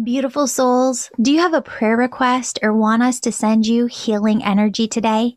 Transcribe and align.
Beautiful 0.00 0.46
souls, 0.46 1.10
do 1.20 1.30
you 1.30 1.40
have 1.40 1.52
a 1.52 1.60
prayer 1.60 1.98
request 1.98 2.58
or 2.62 2.72
want 2.72 3.02
us 3.02 3.20
to 3.20 3.30
send 3.30 3.66
you 3.66 3.84
healing 3.84 4.42
energy 4.42 4.88
today? 4.88 5.36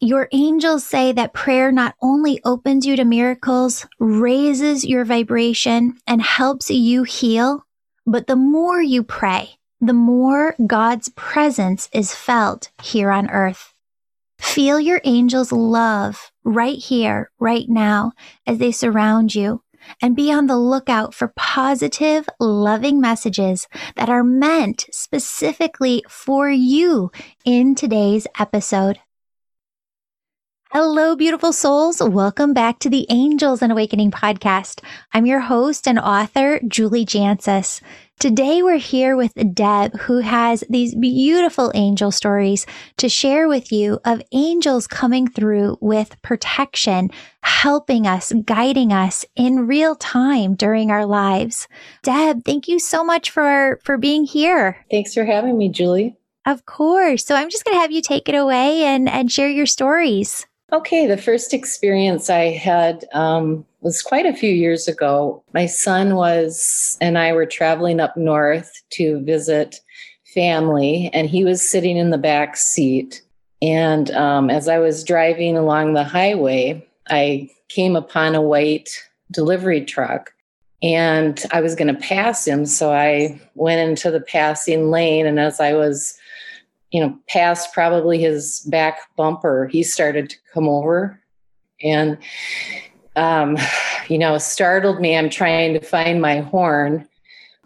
Your 0.03 0.29
angels 0.31 0.83
say 0.83 1.11
that 1.11 1.31
prayer 1.31 1.71
not 1.71 1.93
only 2.01 2.41
opens 2.43 2.87
you 2.87 2.95
to 2.95 3.05
miracles, 3.05 3.85
raises 3.99 4.83
your 4.83 5.05
vibration, 5.05 5.95
and 6.07 6.23
helps 6.23 6.71
you 6.71 7.03
heal, 7.03 7.67
but 8.07 8.25
the 8.25 8.35
more 8.35 8.81
you 8.81 9.03
pray, 9.03 9.59
the 9.79 9.93
more 9.93 10.55
God's 10.65 11.09
presence 11.09 11.87
is 11.93 12.15
felt 12.15 12.71
here 12.81 13.11
on 13.11 13.29
earth. 13.29 13.75
Feel 14.39 14.79
your 14.79 15.01
angels' 15.03 15.51
love 15.51 16.31
right 16.43 16.79
here, 16.79 17.29
right 17.39 17.69
now, 17.69 18.13
as 18.47 18.57
they 18.57 18.71
surround 18.71 19.35
you, 19.35 19.61
and 20.01 20.15
be 20.15 20.31
on 20.33 20.47
the 20.47 20.57
lookout 20.57 21.13
for 21.13 21.31
positive, 21.35 22.27
loving 22.39 22.99
messages 22.99 23.67
that 23.97 24.09
are 24.09 24.23
meant 24.23 24.87
specifically 24.91 26.03
for 26.09 26.49
you 26.49 27.11
in 27.45 27.75
today's 27.75 28.25
episode. 28.39 28.97
Hello, 30.73 31.17
beautiful 31.17 31.51
souls. 31.51 32.01
Welcome 32.01 32.53
back 32.53 32.79
to 32.79 32.89
the 32.89 33.05
Angels 33.09 33.61
and 33.61 33.73
Awakening 33.73 34.09
podcast. 34.09 34.81
I'm 35.11 35.25
your 35.25 35.41
host 35.41 35.85
and 35.85 35.99
author, 35.99 36.61
Julie 36.65 37.05
Jancius. 37.05 37.81
Today 38.21 38.63
we're 38.63 38.77
here 38.77 39.17
with 39.17 39.33
Deb, 39.53 39.99
who 39.99 40.19
has 40.19 40.63
these 40.69 40.95
beautiful 40.95 41.73
angel 41.75 42.09
stories 42.09 42.65
to 42.95 43.09
share 43.09 43.49
with 43.49 43.73
you 43.73 43.99
of 44.05 44.21
angels 44.31 44.87
coming 44.87 45.27
through 45.27 45.77
with 45.81 46.15
protection, 46.21 47.09
helping 47.43 48.07
us, 48.07 48.31
guiding 48.45 48.93
us 48.93 49.25
in 49.35 49.67
real 49.67 49.97
time 49.97 50.55
during 50.55 50.89
our 50.89 51.05
lives. 51.05 51.67
Deb, 52.01 52.45
thank 52.45 52.69
you 52.69 52.79
so 52.79 53.03
much 53.03 53.29
for, 53.29 53.81
for 53.83 53.97
being 53.97 54.23
here. 54.23 54.77
Thanks 54.89 55.13
for 55.13 55.25
having 55.25 55.57
me, 55.57 55.67
Julie. 55.67 56.15
Of 56.45 56.65
course. 56.65 57.25
So 57.25 57.35
I'm 57.35 57.49
just 57.49 57.65
going 57.65 57.75
to 57.75 57.81
have 57.81 57.91
you 57.91 58.01
take 58.01 58.29
it 58.29 58.35
away 58.35 58.83
and, 58.85 59.09
and 59.09 59.29
share 59.29 59.49
your 59.49 59.65
stories. 59.65 60.47
Okay, 60.73 61.05
the 61.05 61.17
first 61.17 61.53
experience 61.53 62.29
I 62.29 62.51
had 62.51 63.03
um, 63.13 63.65
was 63.81 64.01
quite 64.01 64.25
a 64.25 64.33
few 64.33 64.51
years 64.51 64.87
ago. 64.87 65.43
My 65.53 65.65
son 65.65 66.15
was 66.15 66.97
and 67.01 67.17
I 67.17 67.33
were 67.33 67.45
traveling 67.45 67.99
up 67.99 68.15
north 68.15 68.71
to 68.91 69.19
visit 69.21 69.81
family, 70.33 71.09
and 71.13 71.29
he 71.29 71.43
was 71.43 71.69
sitting 71.69 71.97
in 71.97 72.11
the 72.11 72.17
back 72.17 72.55
seat. 72.55 73.21
And 73.61 74.11
um, 74.11 74.49
as 74.49 74.69
I 74.69 74.79
was 74.79 75.03
driving 75.03 75.57
along 75.57 75.93
the 75.93 76.05
highway, 76.05 76.87
I 77.09 77.49
came 77.67 77.97
upon 77.97 78.33
a 78.33 78.41
white 78.41 78.89
delivery 79.29 79.83
truck 79.83 80.33
and 80.83 81.43
I 81.51 81.61
was 81.61 81.75
going 81.75 81.93
to 81.93 82.01
pass 82.01 82.47
him. 82.47 82.65
So 82.65 82.91
I 82.91 83.39
went 83.55 83.87
into 83.87 84.09
the 84.09 84.21
passing 84.21 84.89
lane. 84.89 85.25
And 85.25 85.39
as 85.39 85.59
I 85.59 85.73
was 85.73 86.17
you 86.91 86.99
know, 86.99 87.17
past 87.27 87.73
probably 87.73 88.19
his 88.19 88.61
back 88.61 88.99
bumper, 89.15 89.67
he 89.67 89.81
started 89.81 90.29
to 90.29 90.35
come 90.53 90.67
over 90.67 91.19
and, 91.81 92.17
um, 93.15 93.57
you 94.07 94.17
know, 94.17 94.37
startled 94.37 94.99
me. 94.99 95.17
I'm 95.17 95.29
trying 95.29 95.73
to 95.73 95.79
find 95.79 96.21
my 96.21 96.41
horn 96.41 97.07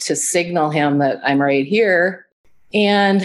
to 0.01 0.15
signal 0.15 0.69
him 0.69 0.99
that 0.99 1.19
I'm 1.23 1.41
right 1.41 1.65
here. 1.65 2.27
And 2.73 3.23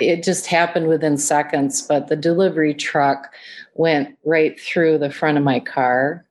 it 0.00 0.22
just 0.22 0.46
happened 0.46 0.88
within 0.88 1.16
seconds, 1.16 1.82
but 1.82 2.08
the 2.08 2.16
delivery 2.16 2.74
truck 2.74 3.32
went 3.74 4.18
right 4.24 4.60
through 4.60 4.98
the 4.98 5.10
front 5.10 5.38
of 5.38 5.44
my 5.44 5.60
car. 5.60 6.24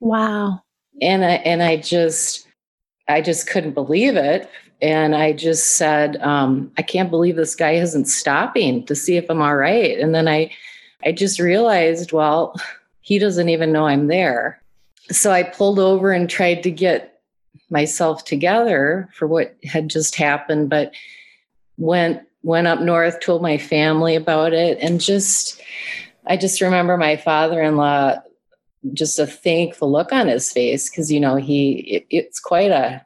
Wow. 0.00 0.62
And 1.00 1.24
I, 1.24 1.34
and 1.34 1.62
I 1.62 1.76
just, 1.76 2.48
I 3.08 3.20
just 3.20 3.48
couldn't 3.48 3.72
believe 3.74 4.16
it 4.16 4.50
and 4.80 5.14
I 5.14 5.32
just 5.32 5.76
said, 5.76 6.16
um, 6.22 6.70
I 6.76 6.82
can't 6.82 7.10
believe 7.10 7.36
this 7.36 7.56
guy 7.56 7.72
isn't 7.72 8.06
stopping 8.06 8.86
to 8.86 8.94
see 8.94 9.16
if 9.16 9.28
I'm 9.28 9.42
all 9.42 9.56
right. 9.56 9.98
And 9.98 10.14
then 10.14 10.28
I, 10.28 10.52
I 11.04 11.12
just 11.12 11.40
realized, 11.40 12.12
well, 12.12 12.54
he 13.00 13.18
doesn't 13.18 13.48
even 13.48 13.72
know 13.72 13.86
I'm 13.86 14.06
there. 14.06 14.62
So 15.10 15.32
I 15.32 15.42
pulled 15.42 15.78
over 15.78 16.12
and 16.12 16.28
tried 16.28 16.62
to 16.62 16.70
get 16.70 17.20
myself 17.70 18.24
together 18.24 19.08
for 19.14 19.26
what 19.26 19.56
had 19.64 19.88
just 19.88 20.14
happened, 20.14 20.70
but 20.70 20.92
went 21.76 22.22
went 22.42 22.66
up 22.66 22.80
north, 22.80 23.20
told 23.20 23.42
my 23.42 23.58
family 23.58 24.14
about 24.14 24.52
it, 24.52 24.78
and 24.80 25.00
just 25.00 25.60
I 26.26 26.36
just 26.36 26.60
remember 26.60 26.96
my 26.96 27.16
father-in-law 27.16 28.18
just 28.92 29.18
a 29.18 29.26
thankful 29.26 29.90
look 29.90 30.12
on 30.12 30.28
his 30.28 30.52
face 30.52 30.88
because 30.88 31.10
you 31.10 31.18
know 31.18 31.36
he 31.36 31.72
it, 31.80 32.06
it's 32.10 32.40
quite 32.40 32.70
a 32.70 33.04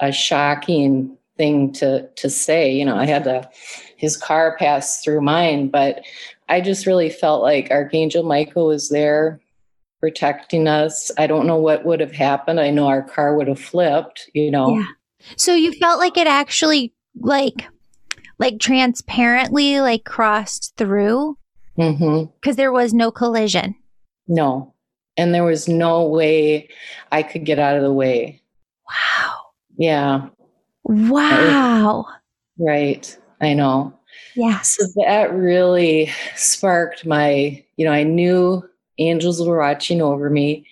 a 0.00 0.12
shocking 0.12 1.16
thing 1.36 1.72
to 1.74 2.08
to 2.16 2.30
say. 2.30 2.72
You 2.72 2.84
know, 2.84 2.96
I 2.96 3.06
had 3.06 3.24
to 3.24 3.48
his 3.96 4.16
car 4.16 4.56
pass 4.58 5.02
through 5.02 5.20
mine, 5.22 5.68
but 5.68 6.02
I 6.48 6.60
just 6.60 6.86
really 6.86 7.10
felt 7.10 7.42
like 7.42 7.70
Archangel 7.70 8.22
Michael 8.22 8.66
was 8.68 8.88
there 8.88 9.40
protecting 10.00 10.68
us. 10.68 11.10
I 11.18 11.26
don't 11.26 11.46
know 11.46 11.56
what 11.56 11.84
would 11.84 12.00
have 12.00 12.12
happened. 12.12 12.60
I 12.60 12.70
know 12.70 12.86
our 12.86 13.02
car 13.02 13.36
would 13.36 13.48
have 13.48 13.60
flipped, 13.60 14.30
you 14.34 14.50
know. 14.50 14.76
Yeah. 14.76 14.84
So 15.36 15.54
you 15.54 15.72
felt 15.72 15.98
like 15.98 16.16
it 16.16 16.26
actually 16.26 16.92
like 17.18 17.66
like 18.38 18.60
transparently 18.60 19.80
like 19.80 20.04
crossed 20.04 20.76
through? 20.76 21.38
Mhm. 21.78 22.30
Cuz 22.42 22.56
there 22.56 22.72
was 22.72 22.92
no 22.92 23.10
collision. 23.10 23.74
No. 24.28 24.74
And 25.16 25.34
there 25.34 25.44
was 25.44 25.66
no 25.66 26.06
way 26.06 26.68
I 27.10 27.22
could 27.22 27.46
get 27.46 27.58
out 27.58 27.76
of 27.76 27.82
the 27.82 27.92
way. 27.92 28.42
Wow. 28.86 29.35
Yeah. 29.76 30.28
Wow. 30.84 32.06
Right. 32.58 33.16
I 33.40 33.54
know. 33.54 33.92
Yeah. 34.34 34.60
So 34.60 34.84
that 34.96 35.32
really 35.32 36.10
sparked 36.36 37.04
my, 37.04 37.62
you 37.76 37.84
know, 37.84 37.92
I 37.92 38.02
knew 38.02 38.68
angels 38.98 39.46
were 39.46 39.58
watching 39.58 40.00
over 40.00 40.30
me. 40.30 40.66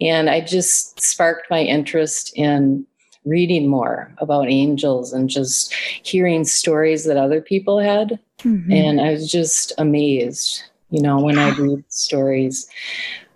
And 0.00 0.28
I 0.28 0.40
just 0.40 1.00
sparked 1.00 1.48
my 1.50 1.62
interest 1.62 2.32
in 2.34 2.86
reading 3.24 3.68
more 3.68 4.12
about 4.18 4.48
angels 4.48 5.12
and 5.12 5.30
just 5.30 5.72
hearing 5.74 6.44
stories 6.44 7.04
that 7.04 7.16
other 7.16 7.40
people 7.40 7.78
had. 7.78 8.18
Mm-hmm. 8.40 8.72
And 8.72 9.00
I 9.00 9.12
was 9.12 9.30
just 9.30 9.72
amazed, 9.78 10.64
you 10.90 11.00
know, 11.00 11.20
when 11.20 11.36
yeah. 11.36 11.54
I 11.56 11.60
read 11.60 11.84
stories. 11.88 12.66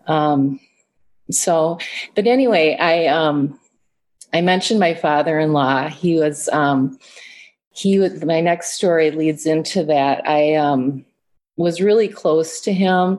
Um, 0.06 0.58
so, 1.30 1.78
but 2.14 2.26
anyway, 2.26 2.76
I, 2.80 3.06
um, 3.06 3.58
I 4.32 4.40
mentioned 4.40 4.80
my 4.80 4.94
father-in-law. 4.94 5.88
He 5.88 6.16
was 6.16 6.48
um, 6.50 6.98
he 7.70 7.98
was 7.98 8.24
my 8.24 8.40
next 8.40 8.72
story 8.72 9.10
leads 9.10 9.46
into 9.46 9.84
that. 9.84 10.26
I 10.28 10.54
um, 10.54 11.04
was 11.56 11.80
really 11.80 12.08
close 12.08 12.60
to 12.62 12.72
him, 12.72 13.18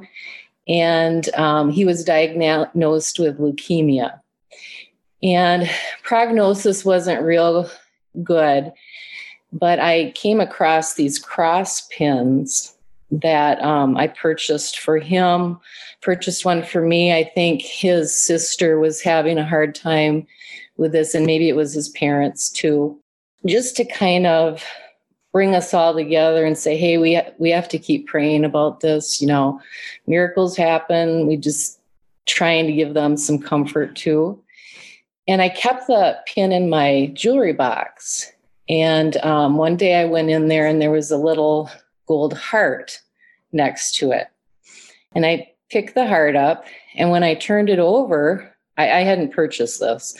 and 0.68 1.34
um, 1.36 1.72
he 1.72 1.86
was 1.86 2.04
diagnosed 2.04 3.20
with 3.20 3.40
leukemia, 3.40 4.20
and 5.24 5.70
prognosis 6.04 6.86
wasn't 6.86 7.24
real 7.24 7.70
good. 8.24 8.72
But 9.54 9.80
I 9.80 10.12
came 10.12 10.40
across 10.40 10.96
these 10.96 11.20
cross 11.20 11.88
pins 11.88 12.77
that 13.12 13.62
um, 13.64 13.96
I 13.98 14.08
purchased 14.08 14.80
for 14.80 14.98
him, 14.98 15.60
purchased 16.02 16.46
one 16.46 16.64
for 16.64 16.82
me. 16.82 17.14
I 17.14 17.24
think 17.24 17.62
his 17.62 18.20
sister 18.20 18.80
was 18.80 19.02
having 19.02 19.38
a 19.38 19.46
hard 19.46 19.76
time 19.76 20.28
with 20.78 20.92
this, 20.92 21.16
and 21.16 21.26
maybe 21.26 21.50
it 21.50 21.56
was 21.56 21.74
his 21.74 21.90
parents 21.90 22.50
too, 22.50 23.00
just 23.46 23.76
to 23.78 23.86
kind 23.86 24.28
of 24.28 24.64
bring 25.32 25.56
us 25.56 25.74
all 25.74 25.94
together 25.94 26.46
and 26.46 26.58
say, 26.58 26.76
hey, 26.78 26.98
we 26.98 27.22
we 27.38 27.50
have 27.50 27.70
to 27.70 27.80
keep 27.80 28.08
praying 28.08 28.44
about 28.44 28.82
this. 28.82 29.22
You 29.22 29.28
know, 29.28 29.62
miracles 30.06 30.58
happen. 30.58 31.28
We 31.28 31.38
just 31.38 31.80
trying 32.26 32.68
to 32.68 32.74
give 32.74 32.94
them 32.94 33.18
some 33.18 33.40
comfort 33.40 33.96
too. 33.96 34.42
And 35.28 35.42
I 35.42 35.50
kept 35.50 35.88
the 35.88 36.18
pin 36.26 36.52
in 36.52 36.70
my 36.70 37.12
jewelry 37.14 37.54
box. 37.54 38.32
And 38.70 39.18
um, 39.18 39.58
one 39.58 39.78
day 39.78 39.96
I 39.96 40.06
went 40.06 40.30
in 40.30 40.48
there 40.48 40.68
and 40.68 40.82
there 40.82 40.92
was 40.92 41.12
a 41.12 41.18
little 41.18 41.70
gold 42.08 42.34
heart 42.34 43.00
next 43.52 43.96
to 43.96 44.12
it. 44.12 44.28
And 45.14 45.26
I 45.26 45.54
picked 45.70 45.96
the 45.96 46.08
heart 46.08 46.36
up. 46.36 46.66
And 46.96 47.12
when 47.12 47.24
I 47.24 47.36
turned 47.36 47.70
it 47.70 47.80
over, 47.80 48.54
I, 48.78 48.90
I 48.92 49.00
hadn't 49.02 49.34
purchased 49.34 49.80
this. 49.80 50.18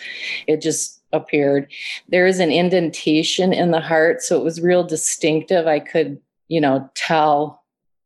It 0.48 0.62
just 0.62 1.02
appeared. 1.14 1.72
There 2.10 2.28
is 2.28 2.40
an 2.40 2.52
indentation 2.52 3.54
in 3.54 3.72
the 3.72 3.80
heart, 3.80 4.22
so 4.22 4.38
it 4.38 4.44
was 4.44 4.62
real 4.62 4.84
distinctive. 4.84 5.68
I 5.68 5.80
could, 5.80 6.20
you 6.48 6.60
know, 6.60 6.90
tell 6.96 7.64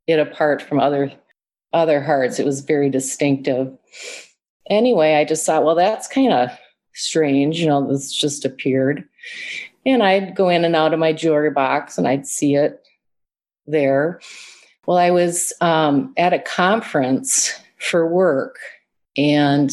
it 0.08 0.20
apart 0.20 0.62
from 0.62 0.80
other 0.80 1.12
other 1.74 2.02
hearts. 2.02 2.38
It 2.38 2.46
was 2.46 2.62
very 2.62 2.90
distinctive. 2.90 3.76
Anyway, 4.70 5.16
I 5.16 5.24
just 5.24 5.46
thought, 5.46 5.64
well, 5.64 5.76
that's 5.76 6.08
kind 6.08 6.34
of 6.34 6.50
strange. 6.94 7.60
You 7.60 7.68
know, 7.68 7.88
this 7.88 8.12
just 8.12 8.44
appeared. 8.44 9.08
And 9.86 10.04
I'd 10.04 10.36
go 10.36 10.50
in 10.50 10.66
and 10.66 10.76
out 10.76 10.94
of 10.94 11.00
my 11.00 11.14
jewelry 11.14 11.50
box 11.50 11.98
and 11.98 12.08
I'd 12.08 12.28
see 12.28 12.56
it 12.56 12.81
there. 13.68 14.22
Well, 14.86 14.98
I 14.98 15.12
was 15.12 15.54
um, 15.62 16.14
at 16.18 16.34
a 16.34 16.40
conference 16.40 17.54
for 17.78 18.08
work 18.08 18.58
and 19.18 19.72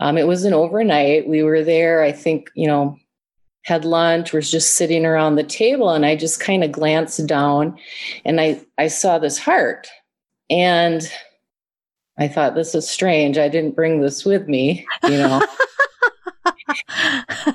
um, 0.00 0.18
it 0.18 0.26
was 0.26 0.44
an 0.44 0.54
overnight. 0.54 1.28
We 1.28 1.42
were 1.42 1.62
there, 1.62 2.02
I 2.02 2.12
think, 2.12 2.50
you 2.54 2.66
know, 2.66 2.98
had 3.64 3.84
lunch, 3.84 4.32
was 4.32 4.50
just 4.50 4.74
sitting 4.74 5.06
around 5.06 5.36
the 5.36 5.44
table, 5.44 5.90
and 5.90 6.04
I 6.04 6.16
just 6.16 6.40
kind 6.40 6.64
of 6.64 6.72
glanced 6.72 7.24
down 7.28 7.78
and 8.24 8.40
I, 8.40 8.60
I 8.76 8.88
saw 8.88 9.18
this 9.18 9.38
heart. 9.38 9.88
And 10.50 11.08
I 12.18 12.28
thought, 12.28 12.54
this 12.54 12.74
is 12.74 12.90
strange. 12.90 13.38
I 13.38 13.48
didn't 13.48 13.76
bring 13.76 14.00
this 14.00 14.24
with 14.24 14.48
me, 14.48 14.86
you 15.04 15.10
know. 15.10 15.40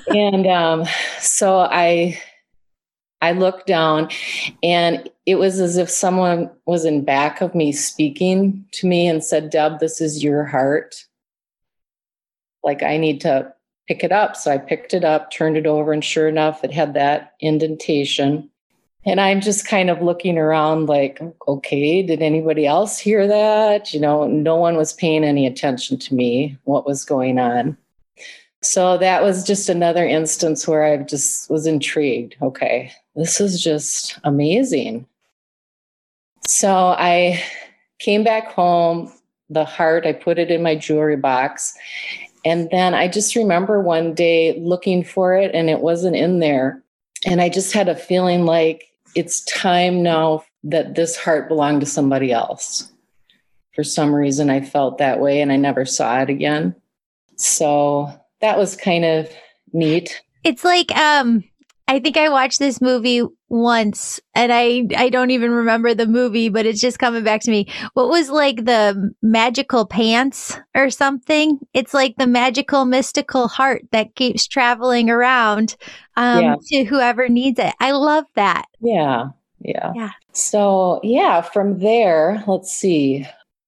and 0.08 0.46
um, 0.46 0.84
so 1.20 1.58
I 1.58 2.18
I 3.20 3.32
looked 3.32 3.66
down 3.66 4.08
and 4.62 5.08
it 5.28 5.38
was 5.38 5.60
as 5.60 5.76
if 5.76 5.90
someone 5.90 6.50
was 6.64 6.86
in 6.86 7.04
back 7.04 7.42
of 7.42 7.54
me 7.54 7.70
speaking 7.70 8.64
to 8.72 8.86
me 8.86 9.06
and 9.06 9.22
said, 9.22 9.50
Deb, 9.50 9.78
this 9.78 10.00
is 10.00 10.24
your 10.24 10.42
heart. 10.42 11.04
Like 12.64 12.82
I 12.82 12.96
need 12.96 13.20
to 13.20 13.52
pick 13.86 14.02
it 14.02 14.10
up. 14.10 14.36
So 14.36 14.50
I 14.50 14.56
picked 14.56 14.94
it 14.94 15.04
up, 15.04 15.30
turned 15.30 15.58
it 15.58 15.66
over, 15.66 15.92
and 15.92 16.02
sure 16.02 16.28
enough, 16.28 16.64
it 16.64 16.72
had 16.72 16.94
that 16.94 17.34
indentation. 17.40 18.48
And 19.04 19.20
I'm 19.20 19.42
just 19.42 19.68
kind 19.68 19.90
of 19.90 20.00
looking 20.00 20.38
around 20.38 20.86
like, 20.86 21.20
okay, 21.46 22.02
did 22.02 22.22
anybody 22.22 22.64
else 22.64 22.98
hear 22.98 23.26
that? 23.26 23.92
You 23.92 24.00
know, 24.00 24.26
no 24.26 24.56
one 24.56 24.78
was 24.78 24.94
paying 24.94 25.24
any 25.24 25.46
attention 25.46 25.98
to 25.98 26.14
me, 26.14 26.56
what 26.64 26.86
was 26.86 27.04
going 27.04 27.38
on. 27.38 27.76
So 28.62 28.96
that 28.96 29.22
was 29.22 29.44
just 29.44 29.68
another 29.68 30.06
instance 30.06 30.66
where 30.66 30.84
I 30.84 30.96
just 30.96 31.50
was 31.50 31.66
intrigued. 31.66 32.36
Okay, 32.40 32.92
this 33.14 33.42
is 33.42 33.62
just 33.62 34.18
amazing. 34.24 35.06
So 36.48 36.94
I 36.98 37.42
came 37.98 38.24
back 38.24 38.48
home, 38.52 39.12
the 39.50 39.66
heart, 39.66 40.06
I 40.06 40.14
put 40.14 40.38
it 40.38 40.50
in 40.50 40.62
my 40.62 40.76
jewelry 40.76 41.16
box. 41.16 41.76
And 42.44 42.70
then 42.70 42.94
I 42.94 43.06
just 43.06 43.36
remember 43.36 43.82
one 43.82 44.14
day 44.14 44.58
looking 44.58 45.04
for 45.04 45.36
it 45.36 45.54
and 45.54 45.68
it 45.68 45.80
wasn't 45.80 46.16
in 46.16 46.38
there. 46.38 46.82
And 47.26 47.42
I 47.42 47.50
just 47.50 47.74
had 47.74 47.88
a 47.88 47.94
feeling 47.94 48.46
like 48.46 48.88
it's 49.14 49.44
time 49.44 50.02
now 50.02 50.42
that 50.64 50.94
this 50.94 51.16
heart 51.18 51.48
belonged 51.48 51.80
to 51.80 51.86
somebody 51.86 52.32
else. 52.32 52.90
For 53.74 53.84
some 53.84 54.14
reason, 54.14 54.48
I 54.48 54.62
felt 54.62 54.98
that 54.98 55.20
way 55.20 55.42
and 55.42 55.52
I 55.52 55.56
never 55.56 55.84
saw 55.84 56.22
it 56.22 56.30
again. 56.30 56.74
So 57.36 58.10
that 58.40 58.56
was 58.56 58.74
kind 58.74 59.04
of 59.04 59.28
neat. 59.74 60.22
It's 60.44 60.64
like 60.64 60.96
um 60.96 61.44
I 61.88 62.00
think 62.00 62.18
I 62.18 62.28
watched 62.28 62.58
this 62.58 62.82
movie 62.82 63.22
once 63.48 64.20
and 64.34 64.52
I 64.52 64.86
I 64.94 65.08
don't 65.08 65.30
even 65.30 65.50
remember 65.50 65.94
the 65.94 66.06
movie, 66.06 66.50
but 66.50 66.66
it's 66.66 66.82
just 66.82 66.98
coming 66.98 67.24
back 67.24 67.40
to 67.42 67.50
me. 67.50 67.66
What 67.94 68.10
was 68.10 68.28
like 68.28 68.66
the 68.66 69.14
magical 69.22 69.86
pants 69.86 70.58
or 70.76 70.90
something? 70.90 71.58
It's 71.72 71.94
like 71.94 72.14
the 72.18 72.26
magical 72.26 72.84
mystical 72.84 73.48
heart 73.48 73.84
that 73.92 74.14
keeps 74.14 74.46
traveling 74.46 75.08
around 75.08 75.76
um 76.16 76.42
yeah. 76.42 76.54
to 76.66 76.84
whoever 76.84 77.28
needs 77.30 77.58
it. 77.58 77.74
I 77.80 77.92
love 77.92 78.26
that. 78.34 78.66
Yeah. 78.80 79.30
Yeah. 79.60 79.92
Yeah. 79.96 80.10
So, 80.32 81.00
yeah, 81.02 81.40
from 81.40 81.80
there, 81.80 82.44
let's 82.46 82.72
see. 82.72 83.26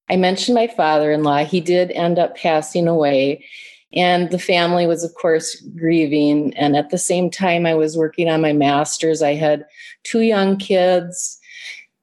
I 0.09 0.17
mentioned 0.17 0.55
my 0.55 0.67
father-in-law. 0.67 1.45
He 1.45 1.61
did 1.61 1.91
end 1.93 2.19
up 2.19 2.37
passing 2.37 2.87
away 2.87 3.45
and 3.93 4.31
the 4.31 4.39
family 4.39 4.87
was, 4.87 5.03
of 5.03 5.15
course, 5.15 5.57
grieving. 5.57 6.55
And 6.55 6.77
at 6.77 6.91
the 6.91 6.99
same 6.99 7.31
time, 7.31 7.67
I 7.67 7.75
was 7.75 7.97
working 7.97 8.29
on 8.29 8.41
my 8.41 8.53
master's. 8.53 9.23
I 9.23 9.35
had 9.35 9.67
two 10.05 10.21
young 10.21 10.57
kids. 10.57 11.39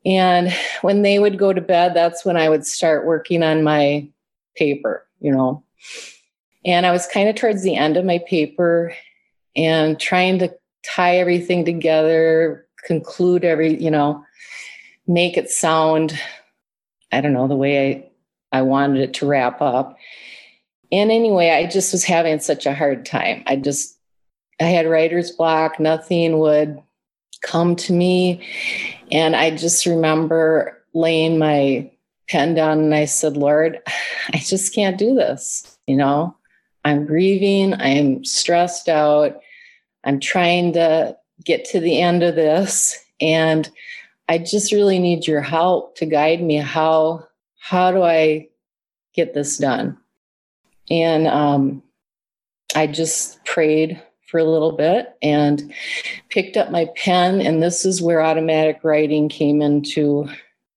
And 0.06 0.54
when 0.81 1.01
they 1.01 1.19
would 1.19 1.38
go 1.38 1.54
to 1.54 1.62
bed, 1.62 1.94
that's 1.94 2.25
when 2.25 2.38
I 2.38 2.50
would 2.50 2.66
start 2.66 3.06
working 3.06 3.44
on 3.44 3.63
my 3.63 4.07
paper, 4.56 5.07
you 5.19 5.31
know. 5.31 5.63
And 6.66 6.86
I 6.86 6.92
was 6.92 7.07
kind 7.07 7.30
of 7.30 7.36
towards 7.36 7.63
the 7.63 7.75
end 7.75 7.95
of 7.95 8.06
my 8.06 8.19
paper 8.28 8.94
and 9.56 10.00
trying 10.00 10.39
to 10.39 10.54
tie 10.84 11.18
everything 11.18 11.63
together, 11.66 12.66
conclude 12.86 13.45
every, 13.45 13.81
you 13.81 13.92
know, 13.92 14.24
make 15.07 15.38
it 15.38 15.50
sound, 15.50 16.19
I 17.12 17.22
don't 17.22 17.34
know, 17.34 17.48
the 17.48 17.56
way 17.56 18.12
I, 18.51 18.60
I 18.60 18.62
wanted 18.63 19.01
it 19.01 19.13
to 19.16 19.25
wrap 19.25 19.62
up. 19.62 19.98
And 20.92 21.12
anyway, 21.12 21.50
I 21.51 21.68
just 21.68 21.92
was 21.92 22.04
having 22.04 22.39
such 22.39 22.66
a 22.66 22.74
hard 22.74 23.06
time. 23.06 23.44
I 23.45 23.57
just, 23.57 23.98
I 24.60 24.66
had 24.66 24.88
writer's 24.88 25.31
block. 25.31 25.80
Nothing 25.80 26.39
would 26.39 26.81
come 27.42 27.75
to 27.75 27.94
me. 27.94 28.48
And 29.12 29.36
I 29.36 29.51
just 29.51 29.86
remember 29.86 30.81
laying 30.94 31.38
my 31.38 31.92
pen 32.30 32.56
down 32.56 32.80
and 32.80 32.95
I 32.95 33.06
said, 33.06 33.38
Lord, 33.38 33.80
I 34.34 34.38
just 34.38 34.74
can't 34.74 34.98
do 34.98 35.16
this. 35.16 35.78
You 35.88 35.95
know, 35.98 36.36
I'm 36.86 37.06
grieving. 37.06 37.74
I'm 37.75 38.24
stressed 38.24 38.89
out. 38.89 39.39
I'm 40.04 40.19
trying 40.19 40.74
to 40.74 41.18
get 41.44 41.66
to 41.66 41.80
the 41.80 42.01
end 42.01 42.24
of 42.24 42.36
this. 42.36 42.98
And 43.19 43.69
I 44.30 44.38
just 44.38 44.72
really 44.72 45.00
need 45.00 45.28
your 45.28 45.42
help 45.42 45.98
to 45.98 46.06
guide 46.06 46.42
me. 46.42 46.57
How, 46.57 47.28
how 47.60 47.92
do 47.92 48.04
I 48.04 48.50
get 49.13 49.34
this 49.34 49.57
done? 49.57 49.98
And 50.89 51.28
um, 51.28 51.84
I 52.75 52.88
just 52.88 53.44
prayed 53.45 54.01
for 54.30 54.39
a 54.39 54.44
little 54.44 54.74
bit 54.74 55.16
and 55.22 55.74
picked 56.30 56.57
up 56.57 56.69
my 56.69 56.89
pen. 56.98 57.42
And 57.42 57.63
this 57.63 57.86
is 57.86 58.01
where 58.01 58.22
automatic 58.22 58.80
writing 58.84 59.30
came 59.30 59.62
into 59.62 60.28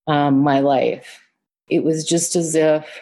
um, 0.07 0.39
my 0.39 0.61
life. 0.61 1.21
It 1.69 1.85
was 1.85 2.05
just 2.05 2.37
as 2.37 2.55
if 2.55 3.01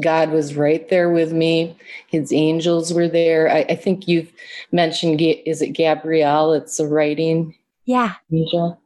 God 0.00 0.30
was 0.30 0.56
right 0.56 0.88
there 0.88 1.10
with 1.10 1.32
me. 1.32 1.76
His 2.06 2.32
angels 2.32 2.92
were 2.94 3.08
there. 3.08 3.50
I, 3.50 3.66
I 3.68 3.74
think 3.74 4.08
you've 4.08 4.32
mentioned, 4.70 5.20
is 5.20 5.60
it 5.60 5.74
Gabrielle? 5.74 6.54
It's 6.54 6.80
a 6.80 6.86
writing 6.86 7.54
yeah. 7.84 8.14
angel. 8.32 8.80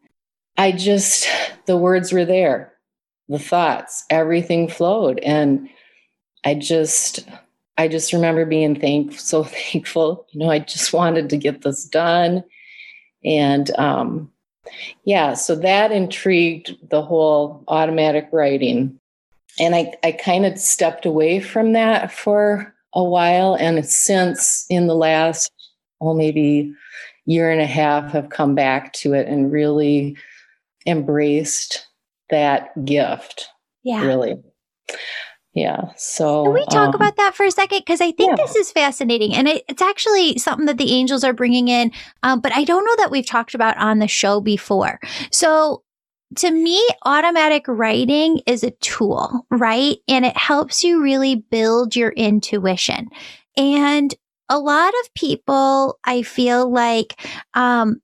I 0.56 0.72
just, 0.72 1.28
the 1.66 1.76
words 1.76 2.12
were 2.12 2.24
there, 2.24 2.72
the 3.28 3.38
thoughts, 3.38 4.04
everything 4.10 4.68
flowed. 4.68 5.20
And 5.20 5.68
I 6.44 6.54
just, 6.54 7.28
I 7.78 7.88
just 7.88 8.12
remember 8.12 8.44
being 8.44 8.78
thank 8.78 9.18
so 9.18 9.44
thankful. 9.72 10.26
You 10.30 10.40
know, 10.40 10.50
I 10.50 10.58
just 10.58 10.92
wanted 10.92 11.30
to 11.30 11.36
get 11.36 11.62
this 11.62 11.84
done. 11.84 12.44
And 13.24 13.76
um, 13.78 14.30
yeah, 15.04 15.34
so 15.34 15.54
that 15.56 15.92
intrigued 15.92 16.76
the 16.90 17.02
whole 17.02 17.64
automatic 17.68 18.28
writing. 18.32 18.98
And 19.58 19.74
I, 19.74 19.94
I 20.04 20.12
kind 20.12 20.44
of 20.44 20.58
stepped 20.58 21.06
away 21.06 21.40
from 21.40 21.72
that 21.72 22.12
for 22.12 22.74
a 22.94 23.02
while. 23.02 23.54
And 23.54 23.84
since 23.86 24.66
in 24.68 24.86
the 24.86 24.94
last, 24.94 25.50
well, 26.00 26.14
maybe 26.14 26.74
year 27.24 27.50
and 27.50 27.60
a 27.60 27.66
half, 27.66 28.12
have 28.12 28.28
come 28.28 28.54
back 28.54 28.92
to 28.94 29.14
it 29.14 29.26
and 29.26 29.50
really 29.50 30.16
embraced 30.86 31.86
that 32.30 32.84
gift. 32.84 33.48
Yeah. 33.82 34.04
Really 34.04 34.36
yeah 35.56 35.90
so 35.96 36.44
can 36.44 36.52
we 36.52 36.64
talk 36.66 36.88
um, 36.88 36.94
about 36.94 37.16
that 37.16 37.34
for 37.34 37.44
a 37.44 37.50
second? 37.50 37.80
Because 37.80 38.00
i 38.00 38.12
think 38.12 38.30
yeah. 38.30 38.44
this 38.44 38.54
is 38.54 38.70
fascinating 38.70 39.34
and 39.34 39.48
it, 39.48 39.64
it's 39.68 39.82
actually 39.82 40.38
something 40.38 40.66
that 40.66 40.78
the 40.78 40.92
angels 40.92 41.24
are 41.24 41.32
bringing 41.32 41.68
in 41.68 41.90
um, 42.22 42.40
but 42.40 42.52
i 42.54 42.62
don't 42.62 42.84
know 42.84 42.94
that 42.98 43.10
we've 43.10 43.26
talked 43.26 43.54
about 43.54 43.76
on 43.78 43.98
the 43.98 44.06
show 44.06 44.40
before. 44.40 45.00
So 45.32 45.82
to 46.36 46.50
me 46.50 46.86
automatic 47.04 47.64
writing 47.66 48.40
is 48.46 48.62
a 48.62 48.70
tool 48.72 49.46
right? 49.50 49.96
And 50.06 50.24
it 50.24 50.36
helps 50.36 50.84
you 50.84 51.02
really 51.02 51.36
build 51.36 51.96
your 51.96 52.10
intuition. 52.10 53.08
And 53.56 54.14
a 54.48 54.58
lot 54.60 54.92
of 55.02 55.14
people 55.14 55.98
i 56.04 56.22
feel 56.22 56.70
like 56.70 57.20
um 57.54 58.00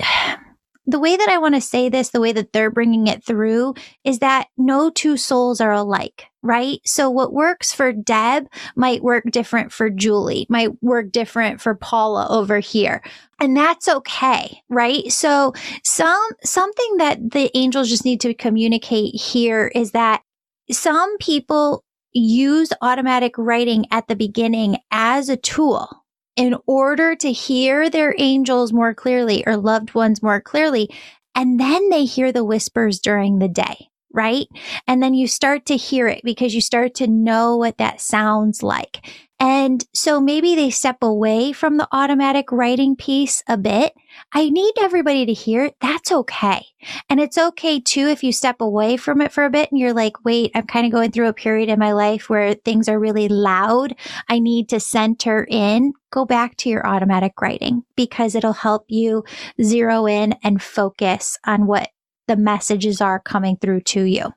the 0.86 0.98
way 0.98 1.16
that 1.16 1.28
I 1.28 1.38
want 1.38 1.54
to 1.54 1.60
say 1.60 1.88
this, 1.88 2.10
the 2.10 2.20
way 2.20 2.32
that 2.32 2.52
they're 2.52 2.70
bringing 2.70 3.06
it 3.06 3.24
through 3.24 3.74
is 4.04 4.18
that 4.18 4.48
no 4.56 4.90
two 4.90 5.16
souls 5.16 5.60
are 5.60 5.72
alike, 5.72 6.26
right? 6.44 6.80
So 6.84 7.10
what 7.10 7.32
works 7.32 7.72
for 7.72 7.92
Deb 7.92 8.46
might 8.76 9.02
work 9.02 9.24
different 9.30 9.72
for 9.72 9.90
Julie, 9.90 10.46
might 10.48 10.82
work 10.82 11.10
different 11.10 11.60
for 11.60 11.74
Paula 11.74 12.28
over 12.28 12.60
here. 12.60 13.02
And 13.40 13.56
that's 13.56 13.88
okay, 13.88 14.62
right? 14.68 15.10
So 15.10 15.54
some, 15.82 16.28
something 16.44 16.98
that 16.98 17.32
the 17.32 17.50
angels 17.56 17.88
just 17.88 18.04
need 18.04 18.20
to 18.20 18.34
communicate 18.34 19.18
here 19.20 19.72
is 19.74 19.92
that 19.92 20.22
some 20.70 21.18
people 21.18 21.82
use 22.12 22.72
automatic 22.80 23.36
writing 23.36 23.86
at 23.90 24.06
the 24.06 24.16
beginning 24.16 24.76
as 24.90 25.28
a 25.28 25.36
tool 25.36 26.04
in 26.36 26.56
order 26.66 27.14
to 27.16 27.32
hear 27.32 27.88
their 27.88 28.14
angels 28.18 28.72
more 28.72 28.94
clearly 28.94 29.44
or 29.46 29.56
loved 29.56 29.94
ones 29.94 30.22
more 30.22 30.40
clearly. 30.40 30.88
And 31.34 31.58
then 31.58 31.88
they 31.90 32.04
hear 32.04 32.32
the 32.32 32.44
whispers 32.44 33.00
during 33.00 33.38
the 33.38 33.48
day, 33.48 33.88
right? 34.14 34.46
And 34.86 35.02
then 35.02 35.12
you 35.12 35.26
start 35.26 35.66
to 35.66 35.76
hear 35.76 36.06
it 36.08 36.22
because 36.24 36.54
you 36.54 36.60
start 36.60 36.94
to 36.96 37.06
know 37.06 37.56
what 37.56 37.78
that 37.78 38.00
sounds 38.00 38.62
like. 38.62 39.04
And 39.40 39.84
so 39.92 40.20
maybe 40.20 40.54
they 40.54 40.70
step 40.70 40.98
away 41.02 41.52
from 41.52 41.76
the 41.76 41.88
automatic 41.90 42.52
writing 42.52 42.94
piece 42.94 43.42
a 43.48 43.58
bit. 43.58 43.92
I 44.32 44.48
need 44.48 44.74
everybody 44.80 45.26
to 45.26 45.32
hear 45.32 45.72
that's 45.80 46.12
okay. 46.12 46.64
And 47.10 47.20
it's 47.20 47.36
okay 47.36 47.80
too 47.80 48.06
if 48.08 48.22
you 48.22 48.32
step 48.32 48.60
away 48.60 48.96
from 48.96 49.20
it 49.20 49.32
for 49.32 49.44
a 49.44 49.50
bit 49.50 49.70
and 49.72 49.78
you're 49.78 49.92
like, 49.92 50.24
wait, 50.24 50.52
I'm 50.54 50.66
kind 50.66 50.86
of 50.86 50.92
going 50.92 51.10
through 51.10 51.28
a 51.28 51.34
period 51.34 51.68
in 51.68 51.80
my 51.80 51.92
life 51.92 52.30
where 52.30 52.54
things 52.54 52.88
are 52.88 52.98
really 52.98 53.28
loud. 53.28 53.94
I 54.28 54.38
need 54.38 54.68
to 54.68 54.78
center 54.78 55.46
in. 55.50 55.92
Go 56.12 56.24
back 56.24 56.56
to 56.58 56.70
your 56.70 56.86
automatic 56.86 57.40
writing 57.42 57.82
because 57.96 58.36
it'll 58.36 58.52
help 58.52 58.84
you 58.88 59.24
zero 59.60 60.06
in 60.06 60.36
and 60.44 60.62
focus 60.62 61.38
on 61.44 61.66
what 61.66 61.90
the 62.26 62.36
messages 62.36 63.00
are 63.00 63.20
coming 63.20 63.56
through 63.56 63.80
to 63.82 64.02
you. 64.02 64.32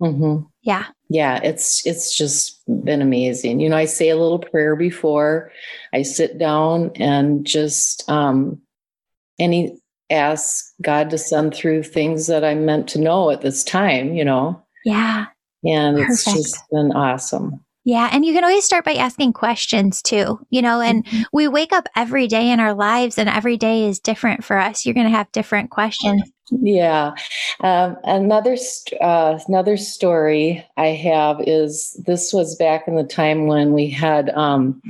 Mm-hmm. 0.00 0.46
Yeah. 0.62 0.86
Yeah, 1.08 1.40
it's 1.42 1.86
it's 1.86 2.16
just 2.16 2.62
been 2.84 3.02
amazing. 3.02 3.60
You 3.60 3.68
know, 3.68 3.76
I 3.76 3.84
say 3.84 4.08
a 4.08 4.16
little 4.16 4.38
prayer 4.38 4.74
before 4.76 5.52
I 5.92 6.02
sit 6.02 6.38
down 6.38 6.90
and 6.96 7.44
just 7.44 8.08
um 8.08 8.60
any 9.38 9.78
ask 10.10 10.72
God 10.80 11.10
to 11.10 11.18
send 11.18 11.54
through 11.54 11.82
things 11.84 12.26
that 12.26 12.44
I'm 12.44 12.64
meant 12.64 12.88
to 12.90 13.00
know 13.00 13.30
at 13.30 13.40
this 13.40 13.64
time, 13.64 14.14
you 14.14 14.24
know. 14.24 14.62
Yeah. 14.84 15.26
And 15.64 15.96
Perfect. 15.96 16.12
it's 16.12 16.24
just 16.24 16.58
been 16.70 16.92
awesome. 16.92 17.64
Yeah. 17.84 18.08
And 18.12 18.24
you 18.24 18.32
can 18.32 18.44
always 18.44 18.64
start 18.64 18.84
by 18.84 18.94
asking 18.94 19.32
questions 19.32 20.02
too, 20.02 20.38
you 20.50 20.62
know, 20.62 20.80
and 20.80 21.04
mm-hmm. 21.04 21.22
we 21.32 21.48
wake 21.48 21.72
up 21.72 21.88
every 21.96 22.28
day 22.28 22.50
in 22.50 22.60
our 22.60 22.74
lives 22.74 23.18
and 23.18 23.28
every 23.28 23.56
day 23.56 23.86
is 23.86 23.98
different 23.98 24.44
for 24.44 24.56
us. 24.56 24.86
You're 24.86 24.94
going 24.94 25.10
to 25.10 25.16
have 25.16 25.32
different 25.32 25.70
questions. 25.70 26.22
Yeah. 26.50 27.14
Um, 27.60 27.96
another, 28.04 28.56
uh, 29.00 29.38
another 29.46 29.76
story 29.76 30.66
I 30.76 30.88
have 30.88 31.40
is 31.46 31.92
this 32.06 32.32
was 32.32 32.56
back 32.56 32.86
in 32.86 32.96
the 32.96 33.04
time 33.04 33.46
when 33.46 33.72
we 33.72 33.88
had, 33.88 34.30
um, 34.30 34.82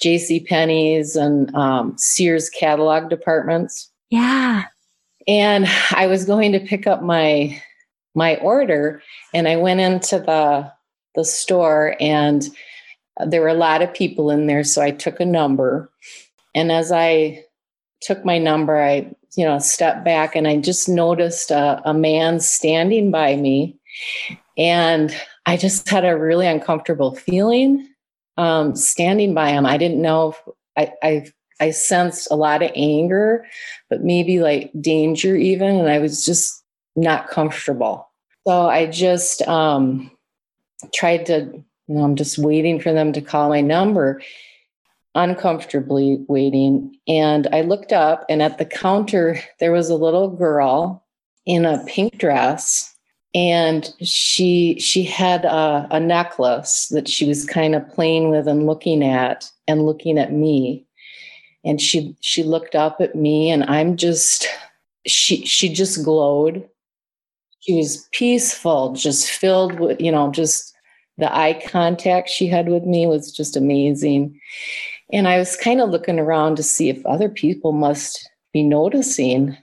J.C. 0.00 0.40
Penney's 0.40 1.16
and, 1.16 1.54
um, 1.54 1.96
Sears 1.96 2.50
catalog 2.50 3.08
departments. 3.08 3.90
Yeah. 4.10 4.64
And 5.26 5.66
I 5.92 6.06
was 6.06 6.24
going 6.24 6.52
to 6.52 6.60
pick 6.60 6.86
up 6.86 7.02
my, 7.02 7.60
my 8.14 8.36
order 8.36 9.02
and 9.32 9.48
I 9.48 9.56
went 9.56 9.80
into 9.80 10.18
the 10.18 10.70
the 11.16 11.24
store 11.24 11.96
and 11.98 12.48
there 13.26 13.40
were 13.40 13.48
a 13.48 13.54
lot 13.54 13.82
of 13.82 13.92
people 13.92 14.30
in 14.30 14.46
there 14.46 14.62
so 14.62 14.80
i 14.82 14.90
took 14.90 15.18
a 15.18 15.24
number 15.24 15.90
and 16.54 16.70
as 16.70 16.92
i 16.92 17.42
took 18.00 18.24
my 18.24 18.38
number 18.38 18.80
i 18.80 19.10
you 19.36 19.44
know 19.44 19.58
stepped 19.58 20.04
back 20.04 20.36
and 20.36 20.46
i 20.46 20.56
just 20.56 20.88
noticed 20.88 21.50
a, 21.50 21.80
a 21.84 21.94
man 21.94 22.40
standing 22.40 23.10
by 23.10 23.36
me. 23.36 23.78
And 24.58 25.14
i 25.46 25.56
just 25.56 25.88
had 25.88 26.04
a 26.04 26.18
really 26.18 26.46
uncomfortable 26.46 27.14
feeling 27.14 27.88
um, 28.38 28.76
standing 28.76 29.32
by 29.32 29.50
him. 29.50 29.64
I 29.64 29.78
didn't 29.78 30.02
know 30.02 30.34
I, 30.76 30.92
I 31.02 31.26
i 31.60 31.70
sensed 31.70 32.28
a 32.30 32.36
lot 32.36 32.62
of 32.62 32.70
anger 32.74 33.46
but 33.88 34.02
maybe 34.02 34.40
like 34.40 34.70
danger 34.78 35.36
even 35.36 35.76
and 35.76 35.88
i 35.88 35.98
was 35.98 36.24
just 36.24 36.62
not 36.96 37.28
comfortable. 37.28 38.10
So 38.46 38.68
i 38.68 38.86
just 38.86 39.42
um 39.42 40.10
tried 40.94 41.26
to, 41.26 41.50
you 41.88 41.94
know, 41.94 42.04
I'm 42.04 42.16
just 42.16 42.38
waiting 42.38 42.80
for 42.80 42.92
them 42.92 43.12
to 43.12 43.20
call 43.20 43.48
my 43.48 43.60
number, 43.60 44.20
uncomfortably 45.16 46.24
waiting. 46.28 46.96
And 47.08 47.48
I 47.52 47.62
looked 47.62 47.92
up, 47.92 48.24
and 48.28 48.42
at 48.42 48.58
the 48.58 48.64
counter, 48.64 49.40
there 49.58 49.72
was 49.72 49.90
a 49.90 49.96
little 49.96 50.28
girl 50.30 51.04
in 51.44 51.64
a 51.64 51.84
pink 51.86 52.18
dress 52.18 52.92
and 53.34 53.92
she 54.00 54.78
she 54.80 55.02
had 55.02 55.44
a, 55.44 55.86
a, 55.90 56.00
necklace 56.00 56.88
that 56.88 57.06
she 57.06 57.26
was 57.26 57.44
kind 57.44 57.74
of 57.74 57.88
playing 57.90 58.30
with 58.30 58.48
and 58.48 58.66
looking 58.66 59.04
at 59.04 59.50
and 59.68 59.84
looking 59.84 60.18
at 60.18 60.32
me 60.32 60.84
and 61.64 61.80
she 61.80 62.16
she 62.20 62.42
looked 62.42 62.74
up 62.74 63.00
at 63.00 63.14
me 63.14 63.50
and 63.50 63.62
i'm 63.64 63.96
just 63.96 64.48
she 65.06 65.44
she 65.44 65.68
just 65.68 66.02
glowed 66.02 66.68
she 67.66 67.74
was 67.74 68.08
peaceful, 68.12 68.92
just 68.92 69.28
filled 69.28 69.80
with, 69.80 70.00
you 70.00 70.12
know, 70.12 70.30
just 70.30 70.72
the 71.18 71.34
eye 71.34 71.60
contact 71.66 72.28
she 72.28 72.46
had 72.46 72.68
with 72.68 72.84
me 72.84 73.06
was 73.06 73.32
just 73.32 73.56
amazing. 73.56 74.38
And 75.12 75.28
I 75.28 75.38
was 75.38 75.56
kind 75.56 75.80
of 75.80 75.90
looking 75.90 76.18
around 76.18 76.56
to 76.56 76.62
see 76.62 76.88
if 76.88 77.04
other 77.06 77.28
people 77.28 77.72
must 77.72 78.28
be 78.52 78.62
noticing 78.62 79.56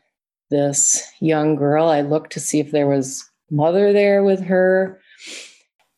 this 0.50 1.04
young 1.20 1.56
girl. 1.56 1.88
I 1.88 2.02
looked 2.02 2.32
to 2.34 2.40
see 2.40 2.60
if 2.60 2.72
there 2.72 2.88
was 2.88 3.30
mother 3.50 3.92
there 3.92 4.24
with 4.24 4.42
her. 4.42 5.00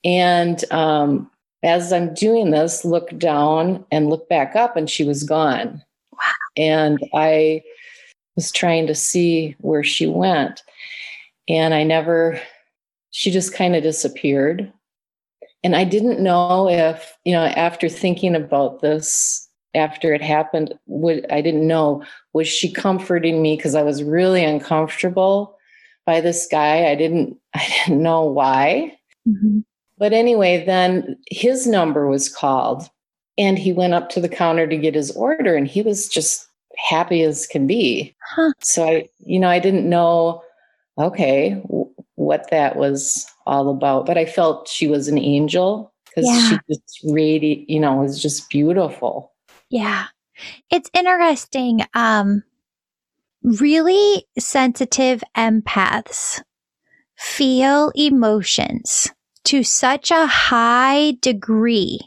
And 0.03 0.63
um, 0.71 1.29
as 1.63 1.91
I'm 1.91 2.13
doing 2.13 2.51
this, 2.51 2.85
look 2.85 3.17
down 3.17 3.85
and 3.91 4.09
look 4.09 4.29
back 4.29 4.55
up, 4.55 4.75
and 4.77 4.89
she 4.89 5.03
was 5.03 5.23
gone. 5.23 5.83
Wow. 6.11 6.31
And 6.57 6.99
I 7.13 7.63
was 8.35 8.51
trying 8.51 8.87
to 8.87 8.95
see 8.95 9.55
where 9.59 9.83
she 9.83 10.07
went. 10.07 10.61
And 11.47 11.73
I 11.73 11.83
never, 11.83 12.39
she 13.11 13.31
just 13.31 13.53
kind 13.53 13.75
of 13.75 13.83
disappeared. 13.83 14.71
And 15.65 15.75
I 15.75 15.83
didn't 15.83 16.19
know 16.19 16.69
if, 16.69 17.17
you 17.25 17.33
know, 17.33 17.45
after 17.45 17.89
thinking 17.89 18.35
about 18.35 18.81
this, 18.81 19.49
after 19.73 20.13
it 20.13 20.21
happened, 20.21 20.75
would 20.85 21.25
I 21.31 21.41
didn't 21.41 21.65
know, 21.65 22.03
was 22.33 22.47
she 22.47 22.71
comforting 22.71 23.41
me 23.41 23.55
because 23.55 23.73
I 23.73 23.81
was 23.81 24.03
really 24.03 24.45
uncomfortable 24.45 25.57
by 26.05 26.21
this 26.21 26.47
guy? 26.51 26.85
I 26.85 26.93
didn't, 26.93 27.35
I 27.55 27.67
didn't 27.67 28.03
know 28.03 28.25
why. 28.25 28.95
Mm-hmm. 29.27 29.61
But 29.97 30.13
anyway, 30.13 30.63
then 30.63 31.17
his 31.31 31.65
number 31.65 32.05
was 32.05 32.29
called 32.29 32.87
and 33.35 33.57
he 33.57 33.73
went 33.73 33.95
up 33.95 34.09
to 34.09 34.21
the 34.21 34.29
counter 34.29 34.67
to 34.67 34.77
get 34.77 34.93
his 34.93 35.09
order 35.15 35.55
and 35.55 35.67
he 35.67 35.81
was 35.81 36.07
just 36.07 36.47
happy 36.77 37.23
as 37.23 37.47
can 37.47 37.65
be. 37.65 38.15
Huh. 38.21 38.51
So 38.61 38.85
I, 38.85 39.09
you 39.25 39.39
know, 39.39 39.49
I 39.49 39.57
didn't 39.57 39.89
know 39.89 40.43
okay, 40.97 41.61
what 42.25 42.49
that 42.51 42.75
was 42.75 43.25
all 43.45 43.69
about. 43.69 44.05
But 44.05 44.17
I 44.17 44.25
felt 44.25 44.67
she 44.67 44.87
was 44.87 45.07
an 45.07 45.17
angel 45.17 45.93
because 46.05 46.27
yeah. 46.27 46.49
she 46.49 46.57
just 46.73 46.99
really, 47.03 47.65
you 47.67 47.79
know, 47.79 47.95
was 47.95 48.21
just 48.21 48.49
beautiful. 48.49 49.33
Yeah. 49.69 50.07
It's 50.69 50.89
interesting. 50.93 51.81
Um, 51.93 52.43
really 53.43 54.25
sensitive 54.39 55.23
empaths 55.37 56.41
feel 57.17 57.91
emotions 57.95 59.07
to 59.45 59.63
such 59.63 60.11
a 60.11 60.25
high 60.25 61.13
degree 61.21 61.99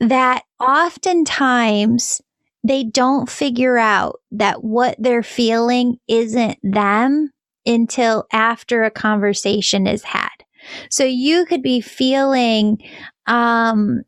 that 0.00 0.42
oftentimes 0.60 2.20
they 2.64 2.82
don't 2.82 3.30
figure 3.30 3.78
out 3.78 4.20
that 4.32 4.64
what 4.64 4.96
they're 4.98 5.22
feeling 5.22 5.98
isn't 6.08 6.58
them 6.62 7.30
until 7.66 8.26
after 8.32 8.84
a 8.84 8.90
conversation 8.90 9.86
is 9.86 10.04
had. 10.04 10.44
So 10.90 11.04
you 11.04 11.46
could 11.46 11.62
be 11.62 11.80
feeling, 11.80 12.78
um, 13.26 14.02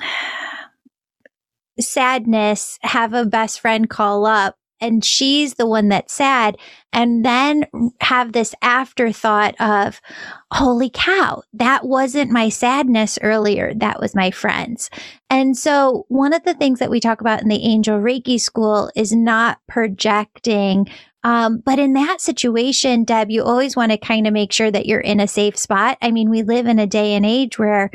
sadness, 1.80 2.78
have 2.82 3.14
a 3.14 3.24
best 3.24 3.60
friend 3.60 3.88
call 3.88 4.26
up 4.26 4.56
and 4.80 5.02
she's 5.02 5.54
the 5.54 5.66
one 5.66 5.88
that's 5.88 6.12
sad 6.12 6.56
and 6.92 7.24
then 7.24 7.64
have 8.00 8.32
this 8.32 8.54
afterthought 8.60 9.54
of 9.60 10.00
holy 10.52 10.90
cow 10.92 11.42
that 11.52 11.86
wasn't 11.86 12.30
my 12.30 12.48
sadness 12.48 13.18
earlier 13.22 13.72
that 13.74 14.00
was 14.00 14.14
my 14.14 14.30
friends 14.30 14.90
and 15.30 15.56
so 15.56 16.04
one 16.08 16.32
of 16.32 16.42
the 16.44 16.54
things 16.54 16.80
that 16.80 16.90
we 16.90 17.00
talk 17.00 17.20
about 17.20 17.40
in 17.42 17.48
the 17.48 17.64
angel 17.64 17.98
reiki 17.98 18.38
school 18.40 18.90
is 18.94 19.12
not 19.12 19.58
projecting 19.68 20.86
um, 21.24 21.62
but 21.64 21.78
in 21.78 21.94
that 21.94 22.20
situation, 22.20 23.04
Deb, 23.04 23.30
you 23.30 23.42
always 23.42 23.74
want 23.74 23.92
to 23.92 23.98
kind 23.98 24.26
of 24.26 24.32
make 24.34 24.52
sure 24.52 24.70
that 24.70 24.86
you're 24.86 25.00
in 25.00 25.20
a 25.20 25.26
safe 25.26 25.56
spot. 25.56 25.96
I 26.02 26.10
mean, 26.10 26.28
we 26.28 26.42
live 26.42 26.66
in 26.66 26.78
a 26.78 26.86
day 26.86 27.14
and 27.14 27.24
age 27.24 27.58
where 27.58 27.90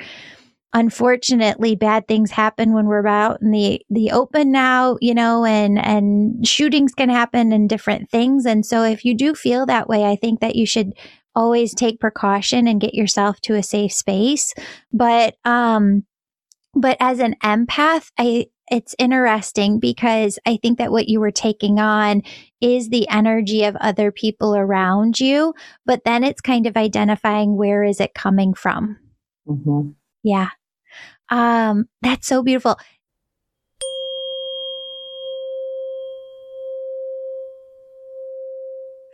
unfortunately 0.74 1.76
bad 1.76 2.08
things 2.08 2.32
happen 2.32 2.74
when 2.74 2.86
we're 2.86 3.08
out 3.08 3.42
in 3.42 3.52
the 3.52 3.82
the 3.90 4.12
open 4.12 4.52
now 4.52 4.98
you 5.02 5.16
know 5.16 5.44
and 5.44 5.80
and 5.84 6.48
shootings 6.48 6.94
can 6.94 7.10
happen 7.10 7.52
and 7.52 7.68
different 7.68 8.08
things 8.12 8.46
and 8.46 8.64
so 8.64 8.84
if 8.84 9.04
you 9.04 9.16
do 9.16 9.34
feel 9.34 9.66
that 9.66 9.90
way 9.90 10.06
i 10.06 10.16
think 10.16 10.42
that 10.42 10.56
you 10.56 10.68
should 10.68 10.94
always 11.34 11.74
take 11.74 12.00
precaution 12.00 12.68
and 12.68 12.82
get 12.82 12.94
yourself 12.94 13.42
to 13.42 13.56
a 13.56 13.64
safe 13.64 13.92
space 13.92 14.54
but 14.94 15.38
um 15.44 16.06
but 16.76 16.96
as 17.00 17.18
an 17.18 17.36
empath 17.44 18.12
i 18.20 18.46
it's 18.72 18.96
interesting 19.00 19.80
because 19.80 20.40
I 20.46 20.58
think 20.62 20.78
that 20.78 20.92
what 20.92 21.08
you 21.08 21.20
were 21.20 21.32
taking 21.32 21.80
on 21.80 22.22
is 22.62 22.90
the 22.90 23.08
energy 23.10 23.64
of 23.64 23.76
other 23.78 24.12
people 24.12 24.56
around 24.56 25.20
you, 25.20 25.54
but 25.86 26.04
then 26.06 26.24
it's 26.24 26.42
kind 26.42 26.68
of 26.68 26.78
identifying 26.78 27.56
where 27.56 27.84
is 27.84 28.00
it 28.00 28.14
coming 28.14 28.54
from. 28.54 28.98
Mm-hmm. 29.48 29.90
Yeah. 30.24 30.50
Um, 31.30 31.88
that's 32.02 32.28
so 32.28 32.44
beautiful. 32.44 32.78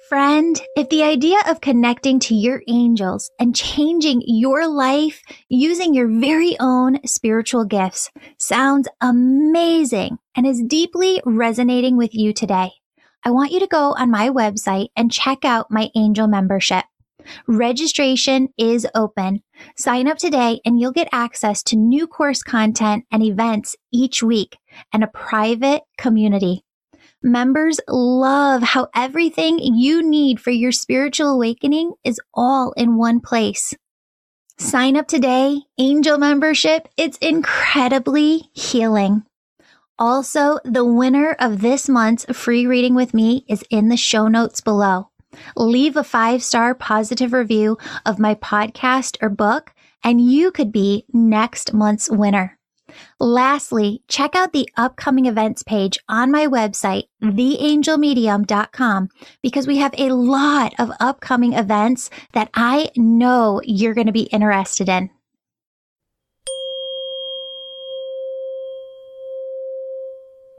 Friend, 0.10 0.62
if 0.76 0.90
the 0.90 1.02
idea 1.02 1.40
of 1.50 1.62
connecting 1.62 2.20
to 2.20 2.36
your 2.36 2.62
angels 2.68 3.32
and 3.40 3.56
changing 3.56 4.22
your 4.28 4.68
life 4.68 5.24
using 5.50 5.96
your 5.96 6.08
very 6.08 6.56
own 6.60 7.00
spiritual 7.08 7.66
gifts 7.66 8.12
sounds 8.38 8.88
amazing 9.02 10.20
and 10.36 10.46
is 10.46 10.62
deeply 10.68 11.24
resonating 11.26 11.98
with 11.98 12.14
you 12.14 12.34
today, 12.34 12.70
I 13.24 13.32
want 13.32 13.52
you 13.52 13.60
to 13.62 13.68
go 13.68 13.96
on 13.98 14.12
my 14.12 14.30
website 14.30 14.90
and 14.96 15.12
check 15.12 15.44
out 15.44 15.72
my 15.72 15.90
angel 15.96 16.28
membership. 16.28 16.86
Registration 17.48 18.50
is 18.60 18.86
open. 18.94 19.42
Sign 19.76 20.08
up 20.08 20.20
today 20.20 20.60
and 20.66 20.80
you'll 20.80 20.92
get 20.92 21.10
access 21.12 21.64
to 21.64 21.76
new 21.76 22.06
course 22.06 22.44
content 22.44 23.06
and 23.12 23.24
events 23.24 23.76
each 23.92 24.22
week 24.22 24.58
and 24.94 25.04
a 25.04 25.08
private 25.08 25.82
community. 25.98 26.65
Members 27.26 27.80
love 27.88 28.62
how 28.62 28.88
everything 28.94 29.58
you 29.58 30.08
need 30.08 30.40
for 30.40 30.52
your 30.52 30.72
spiritual 30.72 31.30
awakening 31.30 31.94
is 32.04 32.22
all 32.36 32.72
in 32.74 32.98
one 32.98 33.20
place. 33.20 33.74
Sign 34.60 34.96
up 34.96 35.08
today, 35.08 35.62
Angel 35.80 36.20
membership. 36.20 36.88
It's 36.98 37.18
incredibly 37.18 38.52
healing. 38.54 39.24
Also, 39.98 40.60
the 40.66 40.86
winner 40.86 41.36
of 41.40 41.62
this 41.62 41.90
month's 41.90 42.26
free 42.26 42.68
reading 42.68 42.94
with 42.94 43.16
me 43.16 43.44
is 43.50 43.64
in 43.72 43.90
the 43.90 43.98
show 43.98 44.28
notes 44.28 44.62
below. 44.62 45.10
Leave 45.56 45.98
a 45.98 46.04
five 46.04 46.44
star 46.44 46.76
positive 46.76 47.34
review 47.34 47.76
of 48.06 48.20
my 48.20 48.36
podcast 48.36 49.18
or 49.20 49.30
book, 49.30 49.74
and 50.04 50.22
you 50.22 50.52
could 50.52 50.72
be 50.72 51.06
next 51.12 51.74
month's 51.74 52.08
winner. 52.08 52.60
Lastly, 53.20 54.04
check 54.08 54.36
out 54.36 54.54
the 54.54 54.70
upcoming 54.78 55.26
events 55.26 55.64
page 55.64 55.98
on 56.08 56.32
my 56.32 56.48
website, 56.48 57.04
theangelmedium.com, 57.22 59.10
because 59.42 59.68
we 59.68 59.78
have 59.78 59.94
a 59.98 60.10
lot 60.10 60.74
of 60.80 60.92
upcoming 61.00 61.54
events 61.54 62.10
that 62.34 62.50
I 62.54 62.90
know 62.96 63.62
you're 63.64 63.94
going 63.94 64.08
to 64.08 64.14
be 64.14 64.24
interested 64.24 64.90
in. 64.90 65.10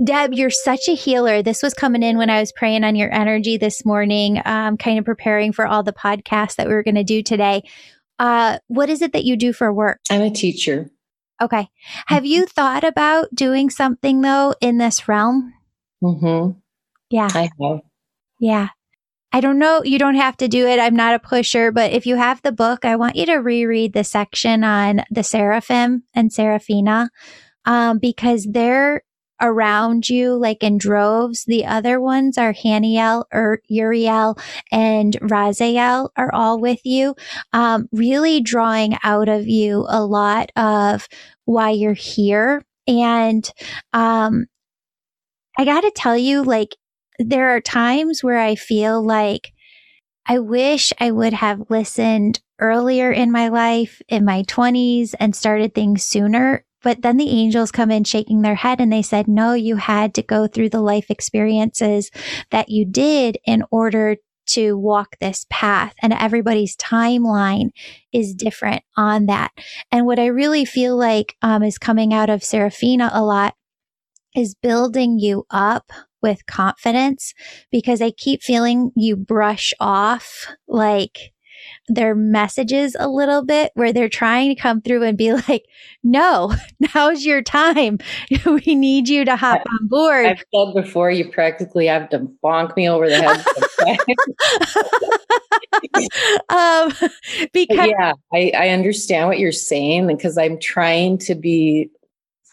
Deb, 0.04 0.34
you're 0.34 0.50
such 0.50 0.88
a 0.88 0.94
healer. 0.94 1.42
This 1.42 1.62
was 1.62 1.72
coming 1.72 2.02
in 2.02 2.18
when 2.18 2.28
I 2.28 2.40
was 2.40 2.52
praying 2.52 2.84
on 2.84 2.96
your 2.96 3.12
energy 3.12 3.56
this 3.56 3.84
morning, 3.86 4.42
um, 4.44 4.76
kind 4.76 4.98
of 4.98 5.06
preparing 5.06 5.52
for 5.52 5.66
all 5.66 5.82
the 5.82 5.92
podcasts 5.92 6.56
that 6.56 6.68
we 6.68 6.74
were 6.74 6.82
going 6.82 6.96
to 6.96 7.04
do 7.04 7.22
today. 7.22 7.62
Uh, 8.18 8.58
what 8.68 8.90
is 8.90 9.00
it 9.00 9.12
that 9.12 9.24
you 9.24 9.36
do 9.36 9.54
for 9.54 9.72
work? 9.72 10.00
I'm 10.10 10.20
a 10.20 10.30
teacher. 10.30 10.90
Okay. 11.40 11.68
Have 12.06 12.24
you 12.24 12.42
mm-hmm. 12.42 12.50
thought 12.50 12.84
about 12.84 13.34
doing 13.34 13.70
something 13.70 14.20
though 14.20 14.54
in 14.60 14.78
this 14.78 15.08
realm? 15.08 15.52
Mm-hmm. 16.02 16.58
Yeah. 17.10 17.28
I 17.32 17.50
have. 17.60 17.80
Yeah. 18.40 18.68
I 19.32 19.40
don't 19.40 19.58
know. 19.58 19.82
You 19.84 19.98
don't 19.98 20.14
have 20.14 20.36
to 20.38 20.48
do 20.48 20.66
it. 20.66 20.78
I'm 20.78 20.96
not 20.96 21.14
a 21.14 21.18
pusher, 21.18 21.70
but 21.70 21.92
if 21.92 22.06
you 22.06 22.16
have 22.16 22.40
the 22.42 22.52
book, 22.52 22.84
I 22.84 22.96
want 22.96 23.16
you 23.16 23.26
to 23.26 23.36
reread 23.36 23.92
the 23.92 24.04
section 24.04 24.64
on 24.64 25.02
the 25.10 25.22
seraphim 25.22 26.04
and 26.14 26.32
seraphina, 26.32 27.10
um, 27.66 27.98
because 27.98 28.46
they're 28.50 29.02
around 29.40 30.08
you, 30.08 30.34
like 30.34 30.62
in 30.62 30.78
droves. 30.78 31.44
The 31.46 31.66
other 31.66 32.00
ones 32.00 32.38
are 32.38 32.52
Haniel 32.54 33.24
or 33.32 33.60
Uriel 33.68 34.38
and 34.72 35.14
Raziel 35.22 36.10
are 36.16 36.32
all 36.34 36.60
with 36.60 36.80
you, 36.84 37.14
um, 37.52 37.88
really 37.92 38.40
drawing 38.40 38.96
out 39.02 39.28
of 39.28 39.46
you 39.48 39.86
a 39.88 40.04
lot 40.04 40.50
of 40.56 41.08
why 41.44 41.70
you're 41.70 41.94
here. 41.94 42.64
And, 42.88 43.48
um, 43.92 44.46
I 45.58 45.64
got 45.64 45.82
to 45.82 45.90
tell 45.94 46.16
you, 46.16 46.42
like, 46.42 46.76
there 47.18 47.48
are 47.50 47.60
times 47.60 48.22
where 48.22 48.38
I 48.38 48.54
feel 48.56 49.02
like 49.02 49.52
I 50.26 50.40
wish 50.40 50.92
I 51.00 51.12
would 51.12 51.34
have 51.34 51.70
listened 51.70 52.40
earlier 52.60 53.12
in 53.12 53.32
my 53.32 53.48
life, 53.48 54.02
in 54.08 54.26
my 54.26 54.44
20s, 54.44 55.14
and 55.20 55.36
started 55.36 55.74
things 55.74 56.04
sooner 56.04 56.65
but 56.82 57.02
then 57.02 57.16
the 57.16 57.30
angels 57.30 57.72
come 57.72 57.90
in 57.90 58.04
shaking 58.04 58.42
their 58.42 58.54
head 58.54 58.80
and 58.80 58.92
they 58.92 59.02
said, 59.02 59.28
no, 59.28 59.54
you 59.54 59.76
had 59.76 60.14
to 60.14 60.22
go 60.22 60.46
through 60.46 60.70
the 60.70 60.80
life 60.80 61.10
experiences 61.10 62.10
that 62.50 62.68
you 62.68 62.84
did 62.84 63.38
in 63.44 63.64
order 63.70 64.16
to 64.46 64.76
walk 64.76 65.16
this 65.20 65.44
path 65.50 65.94
and 66.00 66.12
everybody's 66.12 66.76
timeline 66.76 67.70
is 68.12 68.34
different 68.34 68.82
on 68.96 69.26
that. 69.26 69.50
And 69.90 70.06
what 70.06 70.18
I 70.18 70.26
really 70.26 70.64
feel 70.64 70.96
like 70.96 71.36
um, 71.42 71.62
is 71.62 71.78
coming 71.78 72.14
out 72.14 72.30
of 72.30 72.44
Seraphina 72.44 73.10
a 73.12 73.24
lot 73.24 73.54
is 74.34 74.54
building 74.54 75.18
you 75.18 75.46
up 75.50 75.90
with 76.22 76.46
confidence 76.46 77.34
because 77.70 78.00
I 78.00 78.10
keep 78.10 78.42
feeling 78.42 78.92
you 78.94 79.16
brush 79.16 79.72
off 79.80 80.46
like 80.68 81.32
their 81.88 82.14
messages 82.14 82.96
a 82.98 83.08
little 83.08 83.44
bit 83.44 83.70
where 83.74 83.92
they're 83.92 84.08
trying 84.08 84.54
to 84.54 84.60
come 84.60 84.80
through 84.80 85.02
and 85.02 85.16
be 85.16 85.32
like, 85.48 85.66
no, 86.02 86.54
now's 86.94 87.24
your 87.24 87.42
time. 87.42 87.98
we 88.46 88.74
need 88.74 89.08
you 89.08 89.24
to 89.24 89.36
hop 89.36 89.62
on 89.80 89.88
board. 89.88 90.26
I've 90.26 90.44
said 90.54 90.74
before, 90.74 91.10
you 91.10 91.30
practically 91.30 91.86
have 91.86 92.08
to 92.10 92.20
bonk 92.42 92.76
me 92.76 92.88
over 92.88 93.08
the 93.08 93.22
head. 93.22 93.44
um, 96.48 96.92
because 97.52 97.76
but 97.76 97.88
yeah, 97.88 98.12
I, 98.32 98.52
I 98.56 98.68
understand 98.70 99.28
what 99.28 99.38
you're 99.38 99.52
saying 99.52 100.06
because 100.06 100.38
I'm 100.38 100.58
trying 100.58 101.18
to 101.18 101.34
be 101.34 101.90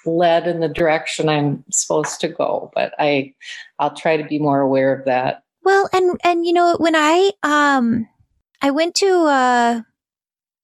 led 0.06 0.48
in 0.48 0.60
the 0.60 0.68
direction 0.68 1.30
I'm 1.30 1.64
supposed 1.72 2.20
to 2.22 2.28
go, 2.28 2.72
but 2.76 2.94
I, 3.00 3.34
I'll 3.80 3.96
try 3.96 4.18
to 4.18 4.24
be 4.26 4.40
more 4.40 4.60
aware 4.60 4.94
of 4.94 5.06
that. 5.06 5.44
Well, 5.64 5.90
and, 5.94 6.20
and, 6.24 6.46
you 6.46 6.52
know, 6.52 6.76
when 6.78 6.94
I, 6.96 7.32
um, 7.44 8.08
I 8.64 8.72
went 8.72 8.96
to, 8.96 9.26
uh, 9.26 9.82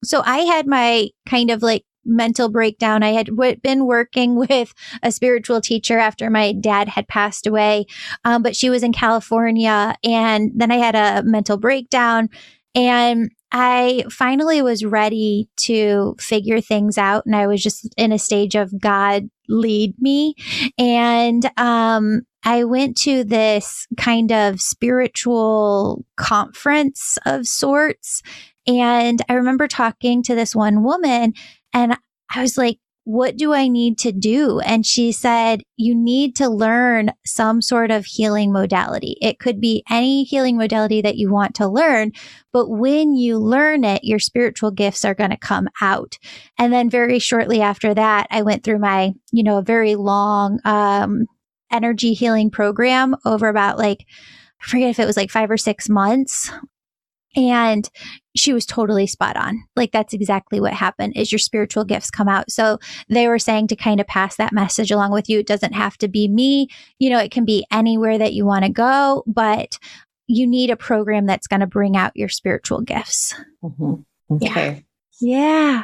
so 0.03 0.21
I 0.25 0.39
had 0.39 0.67
my 0.67 1.09
kind 1.27 1.51
of 1.51 1.61
like 1.61 1.83
mental 2.05 2.49
breakdown. 2.49 3.03
I 3.03 3.09
had 3.09 3.27
w- 3.27 3.57
been 3.57 3.85
working 3.85 4.35
with 4.49 4.73
a 5.03 5.11
spiritual 5.11 5.61
teacher 5.61 5.99
after 5.99 6.29
my 6.29 6.53
dad 6.53 6.89
had 6.89 7.07
passed 7.07 7.45
away, 7.45 7.85
um, 8.25 8.43
but 8.43 8.55
she 8.55 8.69
was 8.69 8.83
in 8.83 8.93
California. 8.93 9.95
And 10.03 10.51
then 10.55 10.71
I 10.71 10.77
had 10.77 10.95
a 10.95 11.23
mental 11.23 11.57
breakdown 11.57 12.29
and 12.75 13.31
I 13.51 14.05
finally 14.11 14.61
was 14.61 14.85
ready 14.85 15.49
to 15.57 16.15
figure 16.19 16.61
things 16.61 16.97
out. 16.97 17.25
And 17.25 17.35
I 17.35 17.47
was 17.47 17.63
just 17.63 17.93
in 17.97 18.11
a 18.11 18.19
stage 18.19 18.55
of 18.55 18.79
God 18.79 19.29
lead 19.49 19.95
me. 19.99 20.35
And, 20.77 21.49
um, 21.57 22.21
I 22.43 22.63
went 22.63 22.97
to 22.97 23.23
this 23.23 23.87
kind 23.97 24.31
of 24.31 24.61
spiritual 24.61 26.05
conference 26.15 27.17
of 27.25 27.45
sorts. 27.45 28.21
And 28.67 29.21
I 29.27 29.33
remember 29.33 29.67
talking 29.67 30.23
to 30.23 30.35
this 30.35 30.55
one 30.55 30.83
woman 30.83 31.33
and 31.73 31.97
I 32.33 32.41
was 32.41 32.57
like, 32.57 32.79
what 33.05 33.37
do 33.37 33.53
I 33.53 33.67
need 33.67 33.97
to 33.99 34.11
do? 34.11 34.59
And 34.59 34.85
she 34.85 35.11
said, 35.11 35.63
you 35.77 35.95
need 35.95 36.35
to 36.35 36.47
learn 36.47 37.11
some 37.25 37.59
sort 37.59 37.89
of 37.89 38.05
healing 38.05 38.53
modality. 38.53 39.17
It 39.19 39.39
could 39.39 39.59
be 39.59 39.83
any 39.89 40.23
healing 40.23 40.57
modality 40.57 41.01
that 41.01 41.15
you 41.15 41.31
want 41.31 41.55
to 41.55 41.67
learn, 41.67 42.11
but 42.53 42.69
when 42.69 43.15
you 43.15 43.39
learn 43.39 43.83
it, 43.83 44.03
your 44.03 44.19
spiritual 44.19 44.69
gifts 44.69 45.03
are 45.05 45.15
going 45.15 45.31
to 45.31 45.37
come 45.37 45.69
out. 45.81 46.19
And 46.59 46.71
then 46.71 46.87
very 46.87 47.17
shortly 47.17 47.61
after 47.61 47.95
that, 47.95 48.27
I 48.29 48.43
went 48.43 48.63
through 48.63 48.79
my, 48.79 49.13
you 49.31 49.43
know, 49.43 49.57
a 49.57 49.63
very 49.63 49.95
long, 49.95 50.59
um, 50.63 51.25
energy 51.71 52.13
healing 52.13 52.49
program 52.49 53.15
over 53.25 53.47
about 53.47 53.77
like, 53.77 54.05
I 54.61 54.67
forget 54.67 54.89
if 54.89 54.99
it 54.99 55.05
was 55.05 55.17
like 55.17 55.31
five 55.31 55.51
or 55.51 55.57
six 55.57 55.89
months. 55.89 56.51
And 57.35 57.87
she 58.35 58.53
was 58.53 58.65
totally 58.65 59.05
spot 59.05 59.37
on. 59.37 59.63
Like 59.75 59.91
that's 59.91 60.13
exactly 60.13 60.59
what 60.59 60.73
happened 60.73 61.13
is 61.15 61.31
your 61.31 61.39
spiritual 61.39 61.83
gifts 61.83 62.09
come 62.09 62.27
out. 62.27 62.49
So 62.51 62.79
they 63.07 63.27
were 63.27 63.37
saying 63.37 63.67
to 63.67 63.75
kind 63.75 64.01
of 64.01 64.07
pass 64.07 64.35
that 64.37 64.51
message 64.51 64.89
along 64.89 65.11
with 65.11 65.29
you. 65.29 65.39
It 65.39 65.47
doesn't 65.47 65.73
have 65.73 65.97
to 65.99 66.07
be 66.07 66.27
me. 66.27 66.69
You 66.97 67.11
know, 67.11 67.19
it 67.19 67.31
can 67.31 67.45
be 67.45 67.65
anywhere 67.71 68.17
that 68.17 68.33
you 68.33 68.45
want 68.45 68.65
to 68.65 68.71
go, 68.71 69.23
but 69.27 69.77
you 70.25 70.47
need 70.47 70.71
a 70.71 70.75
program 70.75 71.27
that's 71.27 71.47
going 71.47 71.59
to 71.59 71.67
bring 71.67 71.95
out 71.95 72.15
your 72.15 72.29
spiritual 72.29 72.81
gifts. 72.81 73.35
Mm-hmm. 73.63 74.35
Okay. 74.35 74.85
Yeah. 75.19 75.83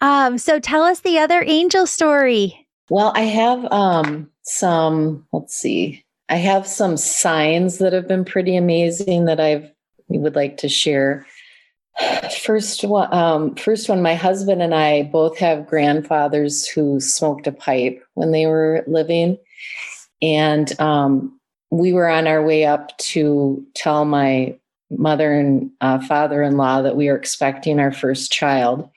yeah. 0.00 0.26
Um, 0.26 0.38
so 0.38 0.60
tell 0.60 0.82
us 0.82 1.00
the 1.00 1.18
other 1.18 1.42
angel 1.46 1.86
story. 1.86 2.63
Well, 2.90 3.12
I 3.14 3.22
have 3.22 3.64
um 3.72 4.30
some, 4.42 5.26
let's 5.32 5.54
see, 5.54 6.04
I 6.28 6.36
have 6.36 6.66
some 6.66 6.96
signs 6.96 7.78
that 7.78 7.92
have 7.92 8.08
been 8.08 8.24
pretty 8.24 8.56
amazing 8.56 9.26
that 9.26 9.40
I've 9.40 9.70
would 10.08 10.36
like 10.36 10.58
to 10.58 10.68
share. 10.68 11.26
First 12.42 12.84
one, 12.84 13.12
um, 13.12 13.54
first 13.54 13.88
one, 13.88 14.02
my 14.02 14.14
husband 14.14 14.62
and 14.62 14.74
I 14.74 15.04
both 15.04 15.38
have 15.38 15.66
grandfathers 15.66 16.66
who 16.66 17.00
smoked 17.00 17.46
a 17.46 17.52
pipe 17.52 18.02
when 18.14 18.32
they 18.32 18.46
were 18.46 18.84
living. 18.86 19.38
And 20.20 20.78
um, 20.80 21.38
we 21.70 21.92
were 21.92 22.08
on 22.08 22.26
our 22.26 22.44
way 22.44 22.64
up 22.64 22.96
to 22.98 23.64
tell 23.74 24.04
my 24.04 24.58
mother 24.90 25.32
and 25.32 25.70
uh, 25.80 26.00
father 26.00 26.42
in 26.42 26.56
law 26.56 26.82
that 26.82 26.96
we 26.96 27.08
were 27.08 27.16
expecting 27.16 27.78
our 27.78 27.92
first 27.92 28.32
child 28.32 28.90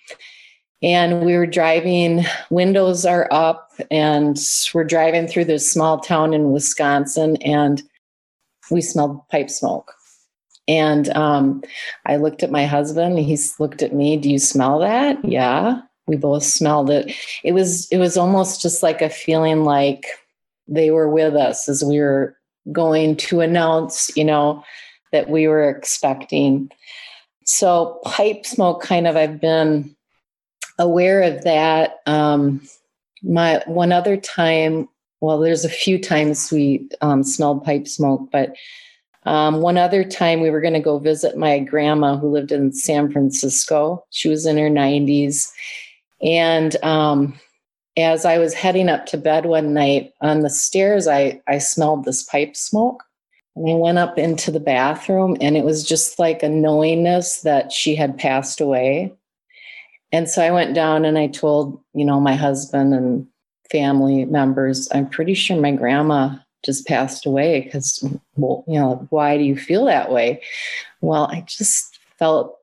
and 0.82 1.26
we 1.26 1.36
were 1.36 1.48
driving 1.48 2.24
windows 2.50 3.06
are 3.06 3.28
up 3.32 3.72
and 3.90 4.40
we're 4.74 4.84
driving 4.84 5.28
through 5.28 5.46
this 5.46 5.72
small 5.72 6.00
town 6.00 6.34
in 6.34 6.52
wisconsin 6.52 7.36
and 7.38 7.84
we 8.70 8.82
smelled 8.82 9.28
pipe 9.30 9.50
smoke 9.50 9.94
And 10.68 11.10
um, 11.10 11.64
I 12.06 12.18
looked 12.18 12.44
at 12.44 12.52
my 12.52 12.66
husband. 12.66 13.18
He 13.20 13.38
looked 13.60 13.82
at 13.82 13.94
me. 13.94 14.18
Do 14.18 14.30
you 14.30 14.40
smell 14.40 14.80
that? 14.80 15.24
Yeah, 15.24 15.82
we 16.08 16.18
both 16.18 16.44
smelled 16.44 16.90
it. 16.90 17.14
It 17.44 17.54
was 17.54 17.88
it 17.90 17.98
was 17.98 18.18
almost 18.18 18.62
just 18.62 18.84
like 18.84 19.02
a 19.02 19.10
feeling 19.10 19.64
like 19.64 20.06
they 20.68 20.92
were 20.92 21.10
with 21.10 21.36
us 21.36 21.70
as 21.70 21.84
we 21.84 22.00
were 22.00 22.38
going 22.72 23.16
to 23.16 23.40
announce, 23.40 24.16
you 24.18 24.26
know, 24.26 24.64
that 25.14 25.30
we 25.30 25.48
were 25.48 25.70
expecting. 25.70 26.70
So 27.46 28.02
pipe 28.04 28.46
smoke, 28.46 28.82
kind 28.82 29.08
of, 29.08 29.16
I've 29.16 29.40
been 29.40 29.96
aware 30.80 31.22
of 31.22 31.44
that. 31.44 32.00
Um, 32.06 32.62
my 33.24 33.64
one 33.66 33.92
other 33.92 34.18
time, 34.18 34.88
well, 35.22 35.40
there's 35.40 35.66
a 35.66 35.70
few 35.70 36.00
times 36.00 36.52
we 36.52 36.88
um, 37.02 37.24
smelled 37.24 37.64
pipe 37.64 37.88
smoke, 37.88 38.30
but 38.32 38.56
um, 39.28 39.62
one 39.62 39.78
other 39.78 40.06
time 40.06 40.40
we 40.40 40.50
were 40.50 40.62
going 40.62 40.74
to 40.74 40.80
go 40.80 41.00
visit 41.00 41.38
my 41.38 41.60
grandma 41.60 42.16
who 42.16 42.30
lived 42.30 42.52
in 42.54 42.72
San 42.72 43.12
Francisco. 43.12 44.06
She 44.10 44.30
was 44.30 44.46
in 44.46 44.58
her 44.58 44.70
90s. 44.70 45.52
And 46.22 46.82
um, 46.82 47.38
as 47.98 48.24
I 48.24 48.38
was 48.38 48.54
heading 48.54 48.88
up 48.88 49.06
to 49.08 49.18
bed 49.18 49.46
one 49.46 49.74
night 49.74 50.14
on 50.22 50.42
the 50.42 50.50
stairs, 50.50 51.08
I, 51.08 51.42
I 51.46 51.58
smelled 51.58 52.06
this 52.06 52.24
pipe 52.24 52.56
smoke. 52.56 53.04
And 53.58 53.70
I 53.70 53.74
went 53.74 53.98
up 53.98 54.18
into 54.18 54.52
the 54.52 54.60
bathroom, 54.60 55.36
and 55.42 55.58
it 55.58 55.66
was 55.66 55.84
just 55.84 56.20
like 56.20 56.44
a 56.44 56.48
knowingness 56.48 57.42
that 57.42 57.72
she 57.72 57.96
had 57.96 58.18
passed 58.18 58.62
away. 58.62 59.12
And 60.12 60.30
so 60.30 60.42
I 60.42 60.52
went 60.52 60.74
down 60.74 61.06
and 61.06 61.18
I 61.18 61.28
told, 61.28 61.82
you 61.94 62.06
know, 62.06 62.20
my 62.20 62.36
husband 62.36 62.94
and 62.94 63.28
family 63.72 64.26
members, 64.26 64.88
I'm 64.94 65.10
pretty 65.10 65.34
sure 65.34 65.60
my 65.60 65.72
grandma 65.72 66.36
just 66.66 66.88
passed 66.88 67.26
away 67.26 67.62
because, 67.62 68.04
well, 68.36 68.64
you 68.68 68.80
know, 68.80 69.06
why 69.10 69.38
do 69.38 69.44
you 69.44 69.58
feel 69.58 69.86
that 69.86 70.12
way? 70.12 70.42
Well, 71.02 71.26
I 71.26 71.44
just 71.48 72.00
felt, 72.18 72.58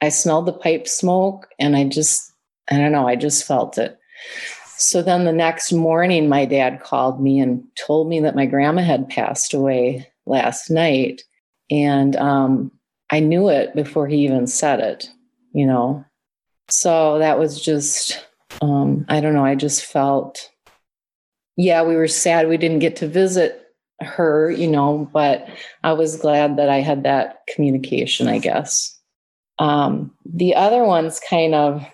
I 0.00 0.08
smelled 0.08 0.46
the 0.46 0.52
pipe 0.52 0.88
smoke 0.88 1.48
and 1.58 1.76
I 1.76 1.84
just, 1.84 2.32
I 2.70 2.78
don't 2.78 2.92
know, 2.92 3.06
I 3.06 3.16
just 3.16 3.46
felt 3.46 3.78
it. 3.78 3.98
So 4.76 5.02
then 5.02 5.24
the 5.24 5.32
next 5.32 5.72
morning, 5.72 6.28
my 6.28 6.46
dad 6.46 6.80
called 6.80 7.20
me 7.20 7.38
and 7.38 7.62
told 7.76 8.08
me 8.08 8.20
that 8.20 8.34
my 8.34 8.46
grandma 8.46 8.82
had 8.82 9.10
passed 9.10 9.52
away 9.52 10.08
last 10.24 10.70
night. 10.70 11.22
And 11.70 12.16
um, 12.16 12.72
I 13.10 13.20
knew 13.20 13.50
it 13.50 13.74
before 13.74 14.08
he 14.08 14.24
even 14.24 14.46
said 14.46 14.80
it, 14.80 15.10
you 15.52 15.66
know. 15.66 16.04
So 16.70 17.18
that 17.18 17.38
was 17.38 17.60
just, 17.60 18.24
um, 18.62 19.04
I 19.08 19.20
don't 19.20 19.34
know, 19.34 19.44
I 19.44 19.54
just 19.54 19.84
felt 19.84 20.50
yeah, 21.60 21.82
we 21.82 21.94
were 21.94 22.08
sad 22.08 22.48
we 22.48 22.56
didn't 22.56 22.78
get 22.78 22.96
to 22.96 23.08
visit 23.08 23.74
her, 24.00 24.50
you 24.50 24.66
know, 24.66 25.08
but 25.12 25.46
I 25.84 25.92
was 25.92 26.16
glad 26.16 26.56
that 26.56 26.70
I 26.70 26.80
had 26.80 27.02
that 27.02 27.40
communication, 27.54 28.28
I 28.28 28.38
guess. 28.38 28.98
Um, 29.58 30.10
the 30.24 30.54
other 30.54 30.84
one's 30.84 31.20
kind 31.20 31.54
of 31.54 31.84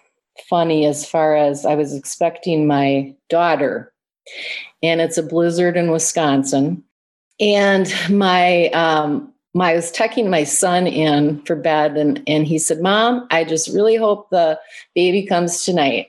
funny 0.49 0.87
as 0.87 1.09
far 1.09 1.35
as 1.35 1.67
I 1.67 1.75
was 1.75 1.93
expecting 1.93 2.69
my 2.69 3.13
daughter, 3.29 3.93
and 4.85 5.01
it's 5.01 5.19
a 5.19 5.23
blizzard 5.23 5.77
in 5.77 5.91
Wisconsin. 5.91 6.85
And 7.41 7.93
my 8.09 8.69
um, 8.69 9.33
my, 9.57 9.73
I 9.73 9.75
was 9.75 9.91
tucking 9.91 10.29
my 10.29 10.45
son 10.45 10.87
in 10.87 11.41
for 11.43 11.57
bed, 11.57 11.97
and, 11.97 12.23
and 12.27 12.47
he 12.47 12.59
said, 12.59 12.83
Mom, 12.83 13.27
I 13.31 13.43
just 13.43 13.69
really 13.69 13.97
hope 13.97 14.29
the 14.29 14.61
baby 14.95 15.25
comes 15.25 15.65
tonight. 15.65 16.09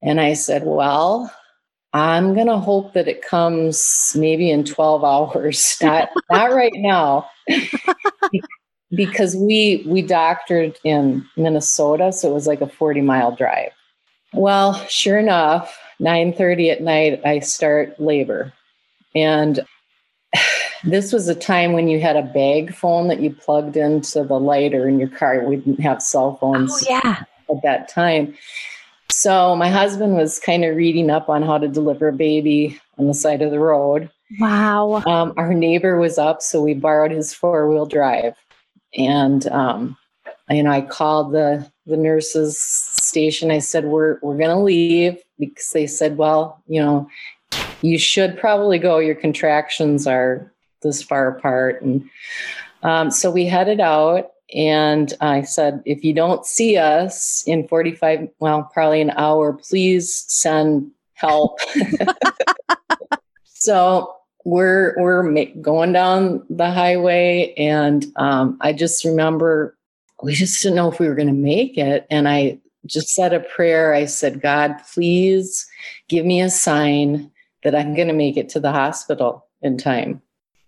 And 0.00 0.20
I 0.20 0.34
said, 0.34 0.62
Well, 0.64 1.32
I'm 1.92 2.34
going 2.34 2.46
to 2.46 2.58
hope 2.58 2.94
that 2.94 3.08
it 3.08 3.20
comes 3.20 4.12
maybe 4.16 4.48
in 4.48 4.64
12 4.64 5.04
hours, 5.04 5.76
not, 5.82 6.08
not 6.30 6.52
right 6.52 6.72
now. 6.76 7.28
because 8.90 9.34
we 9.34 9.82
we 9.86 10.00
doctored 10.00 10.78
in 10.84 11.26
Minnesota, 11.36 12.12
so 12.12 12.30
it 12.30 12.34
was 12.34 12.46
like 12.46 12.60
a 12.60 12.68
40 12.68 13.00
mile 13.00 13.34
drive. 13.34 13.72
Well, 14.34 14.74
sure 14.86 15.18
enough, 15.18 15.76
9:30 16.00 16.70
at 16.70 16.82
night 16.82 17.20
I 17.24 17.40
start 17.40 17.98
labor. 17.98 18.52
And 19.14 19.60
this 20.84 21.12
was 21.12 21.28
a 21.28 21.34
time 21.34 21.72
when 21.72 21.88
you 21.88 22.00
had 22.00 22.16
a 22.16 22.22
bag 22.22 22.74
phone 22.74 23.08
that 23.08 23.20
you 23.20 23.30
plugged 23.32 23.76
into 23.76 24.24
the 24.24 24.38
lighter 24.38 24.88
in 24.88 24.98
your 24.98 25.08
car. 25.08 25.44
We 25.44 25.56
didn't 25.56 25.80
have 25.80 26.02
cell 26.02 26.36
phones 26.36 26.72
oh, 26.72 26.86
yeah. 26.88 27.24
at 27.50 27.62
that 27.62 27.88
time. 27.88 28.34
So 29.10 29.54
my 29.54 29.68
husband 29.68 30.16
was 30.16 30.38
kind 30.38 30.64
of 30.64 30.74
reading 30.76 31.10
up 31.10 31.28
on 31.28 31.42
how 31.42 31.58
to 31.58 31.68
deliver 31.68 32.08
a 32.08 32.12
baby 32.12 32.80
on 32.98 33.06
the 33.06 33.14
side 33.14 33.42
of 33.42 33.50
the 33.50 33.60
road. 33.60 34.10
Wow. 34.40 35.02
Um, 35.06 35.34
our 35.36 35.52
neighbor 35.52 35.98
was 35.98 36.18
up, 36.18 36.40
so 36.40 36.62
we 36.62 36.74
borrowed 36.74 37.10
his 37.10 37.34
four 37.34 37.68
wheel 37.68 37.86
drive. 37.86 38.34
And 38.96 39.46
um, 39.48 39.96
you 40.50 40.62
know, 40.62 40.70
I 40.70 40.80
called 40.80 41.32
the 41.32 41.70
the 41.86 41.96
nurses 41.96 42.60
station. 42.60 43.50
I 43.50 43.58
said, 43.58 43.84
"We're 43.84 44.18
we're 44.22 44.36
going 44.36 44.56
to 44.56 44.58
leave," 44.58 45.18
because 45.38 45.70
they 45.70 45.86
said, 45.86 46.16
"Well, 46.16 46.62
you 46.66 46.80
know, 46.80 47.08
you 47.82 47.98
should 47.98 48.38
probably 48.38 48.78
go. 48.78 48.98
Your 48.98 49.14
contractions 49.14 50.06
are 50.06 50.51
this 50.82 51.02
far 51.02 51.28
apart." 51.28 51.82
And 51.82 52.08
um, 52.82 53.10
so 53.10 53.30
we 53.30 53.46
headed 53.46 53.80
out, 53.80 54.32
and 54.54 55.12
I 55.20 55.42
said, 55.42 55.82
if 55.86 56.04
you 56.04 56.12
don't 56.12 56.44
see 56.44 56.76
us 56.76 57.42
in 57.46 57.66
45, 57.68 58.28
well, 58.38 58.68
probably 58.72 59.00
an 59.00 59.10
hour, 59.10 59.54
please 59.54 60.24
send 60.28 60.90
help. 61.14 61.58
so 63.44 64.14
we're 64.44 64.94
we're 64.98 65.46
going 65.60 65.92
down 65.92 66.44
the 66.50 66.70
highway, 66.70 67.54
and 67.56 68.06
um, 68.16 68.58
I 68.60 68.72
just 68.72 69.04
remember 69.04 69.76
we 70.22 70.34
just 70.34 70.62
didn't 70.62 70.76
know 70.76 70.90
if 70.90 70.98
we 70.98 71.08
were 71.08 71.14
going 71.14 71.28
to 71.28 71.32
make 71.32 71.78
it, 71.78 72.06
and 72.10 72.28
I 72.28 72.58
just 72.84 73.08
said 73.08 73.32
a 73.32 73.40
prayer. 73.40 73.94
I 73.94 74.04
said, 74.04 74.42
God, 74.42 74.74
please 74.92 75.66
give 76.08 76.26
me 76.26 76.40
a 76.42 76.50
sign 76.50 77.30
that 77.62 77.74
I'm 77.74 77.94
going 77.94 78.08
to 78.08 78.14
make 78.14 78.36
it 78.36 78.48
to 78.50 78.60
the 78.60 78.72
hospital 78.72 79.46
in 79.62 79.78
time. 79.78 80.20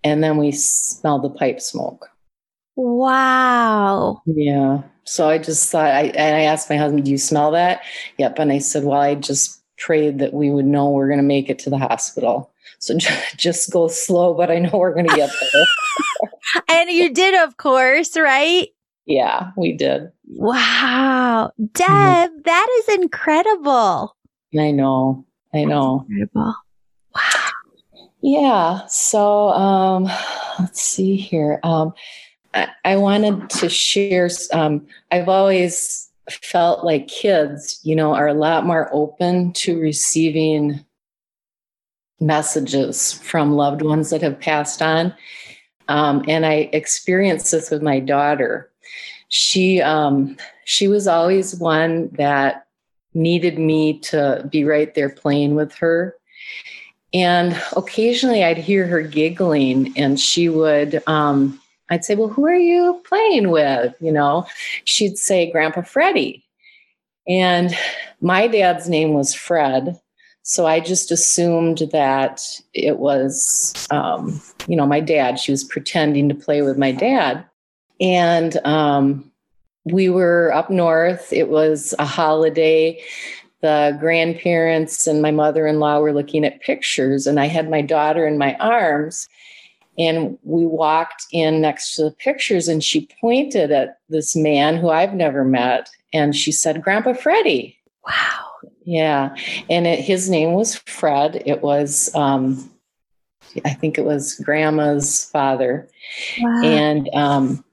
And 0.05 0.23
then 0.23 0.37
we 0.37 0.53
smelled 0.53 1.23
the 1.23 1.31
pipe 1.31 1.61
smoke. 1.61 2.11
Wow. 2.77 4.23
Yeah. 4.27 4.83
So 5.05 5.29
I 5.29 5.39
just 5.39 5.71
thought, 5.71 5.87
I, 5.87 6.05
and 6.05 6.37
I 6.37 6.43
asked 6.43 6.71
my 6.71 6.77
husband, 6.77 7.05
Do 7.05 7.11
you 7.11 7.19
smell 7.19 7.51
that? 7.53 7.83
Yep. 8.19 8.39
And 8.39 8.53
I 8.53 8.59
said, 8.59 8.85
Well, 8.85 9.01
I 9.01 9.15
just 9.15 9.63
prayed 9.79 10.19
that 10.19 10.35
we 10.35 10.51
would 10.51 10.67
know 10.67 10.91
we're 10.91 11.09
going 11.09 11.19
to 11.19 11.25
make 11.25 11.51
it 11.51 11.59
to 11.61 11.71
the 11.71 11.79
hospital. 11.79 12.53
So 12.79 12.97
just 13.37 13.73
go 13.73 13.89
slow, 13.89 14.35
but 14.35 14.51
I 14.51 14.59
know 14.59 14.71
we're 14.75 14.95
going 14.95 15.09
to 15.09 15.17
get 15.17 15.31
there. 15.53 15.67
and 16.69 16.91
you 16.91 17.13
did, 17.13 17.35
of 17.43 17.57
course, 17.57 18.17
right? 18.17 18.69
Yeah, 19.07 19.51
we 19.57 19.77
did. 19.77 20.11
Wow. 20.27 21.53
Deb, 21.59 21.87
mm-hmm. 21.87 22.37
that 22.45 22.69
is 22.79 22.95
incredible. 22.97 24.17
I 24.59 24.71
know. 24.71 25.27
I 25.53 25.59
That's 25.59 25.69
know. 25.69 26.07
Incredible. 26.09 26.55
Yeah. 28.25 28.87
So 28.87 29.51
um, 29.51 30.05
let's 30.59 30.81
see 30.81 31.15
here. 31.15 31.61
Um, 31.63 31.93
I, 32.83 32.97
wanted 32.97 33.51
to 33.51 33.69
share. 33.69 34.31
Um, 34.51 34.87
I've 35.11 35.29
always 35.29 36.11
felt 36.31 36.87
like 36.87 37.07
kids, 37.07 37.81
you 37.83 37.95
know, 37.95 38.15
are 38.15 38.29
a 38.29 38.33
lot 38.33 38.65
more 38.65 38.89
open 38.95 39.53
to 39.53 39.79
receiving 39.79 40.83
messages 42.19 43.13
from 43.13 43.57
loved 43.57 43.83
ones 43.83 44.09
that 44.09 44.23
have 44.23 44.41
passed 44.41 44.81
on. 44.81 45.13
Um, 45.89 46.25
and 46.27 46.47
I 46.47 46.71
experienced 46.73 47.51
this 47.51 47.71
with 47.71 47.83
my 47.83 48.01
daughter. 48.01 48.71
She 49.29 49.83
um, 49.83 50.39
she 50.65 50.89
was 50.89 51.07
always 51.07 51.57
one 51.57 52.09
that 52.15 52.69
needed 53.13 53.59
me 53.59 53.99
to 53.99 54.49
be 54.51 54.65
right 54.65 54.95
there 54.95 55.11
playing 55.11 55.57
with 55.57 55.75
her. 55.75 56.17
And 57.15 57.61
occasionally 57.77 58.45
I'd 58.45 58.59
hear 58.59 58.87
her 58.87 59.01
giggling, 59.01 59.97
and 59.97 60.21
she 60.21 60.49
would 60.49 61.03
um, 61.07 61.61
I'd 61.91 62.05
say, 62.05 62.15
Well, 62.15 62.29
who 62.29 62.47
are 62.47 62.57
you 62.57 63.01
playing 63.07 63.51
with? 63.51 63.95
You 64.01 64.13
know, 64.13 64.47
she'd 64.85 65.19
say, 65.19 65.51
Grandpa 65.51 65.83
Freddie. 65.83 66.45
And 67.27 67.77
my 68.21 68.49
dad's 68.49 68.89
name 68.89 69.15
was 69.15 69.35
Fred. 69.35 69.99
So 70.43 70.67
I 70.67 70.81
just 70.81 71.11
assumed 71.11 71.89
that 71.93 72.43
it 72.75 72.99
was, 72.99 73.75
um, 73.91 74.41
you 74.67 74.77
know, 74.77 74.87
my 74.87 75.01
dad. 75.01 75.39
She 75.39 75.51
was 75.51 75.65
pretending 75.65 76.29
to 76.29 76.35
play 76.35 76.61
with 76.61 76.77
my 76.77 76.93
dad. 76.93 77.45
And 77.99 78.59
um, 78.67 79.31
we 79.85 80.11
were 80.11 80.53
up 80.53 80.69
north. 80.69 81.33
It 81.33 81.49
was 81.49 81.95
a 81.99 82.05
holiday. 82.05 83.01
The 83.65 83.97
grandparents 83.99 85.07
and 85.07 85.23
my 85.23 85.31
mother 85.31 85.67
in 85.67 85.81
law 85.81 85.99
were 85.99 86.13
looking 86.13 86.45
at 86.45 86.61
pictures, 86.61 87.27
and 87.27 87.41
I 87.41 87.47
had 87.47 87.71
my 87.71 87.81
daughter 87.81 88.27
in 88.27 88.37
my 88.37 88.57
arms. 88.57 89.27
And 89.97 90.37
we 90.43 90.67
walked 90.67 91.25
in 91.33 91.63
next 91.63 91.95
to 91.95 92.03
the 92.03 92.11
pictures, 92.11 92.69
and 92.69 92.85
she 92.85 93.09
pointed 93.23 93.73
at 93.73 94.01
this 94.11 94.37
man 94.37 94.77
who 94.77 94.91
I've 94.91 95.15
never 95.15 95.47
met. 95.47 95.89
And 96.13 96.37
she 96.37 96.53
said, 96.53 96.83
Grandpa 96.83 97.15
Freddie. 97.15 97.79
Wow. 98.07 98.45
Yeah. 98.85 99.35
And 99.71 99.87
it, 99.87 99.99
his 99.99 100.29
name 100.29 100.53
was 100.53 100.77
Fred. 100.77 101.43
It 101.47 101.63
was, 101.63 102.15
um, 102.15 102.71
I 103.65 103.73
think 103.73 103.97
it 103.97 104.05
was 104.05 104.35
grandma's 104.41 105.25
father. 105.31 105.89
Wow. 106.39 106.63
And 106.65 107.09
um, 107.15 107.65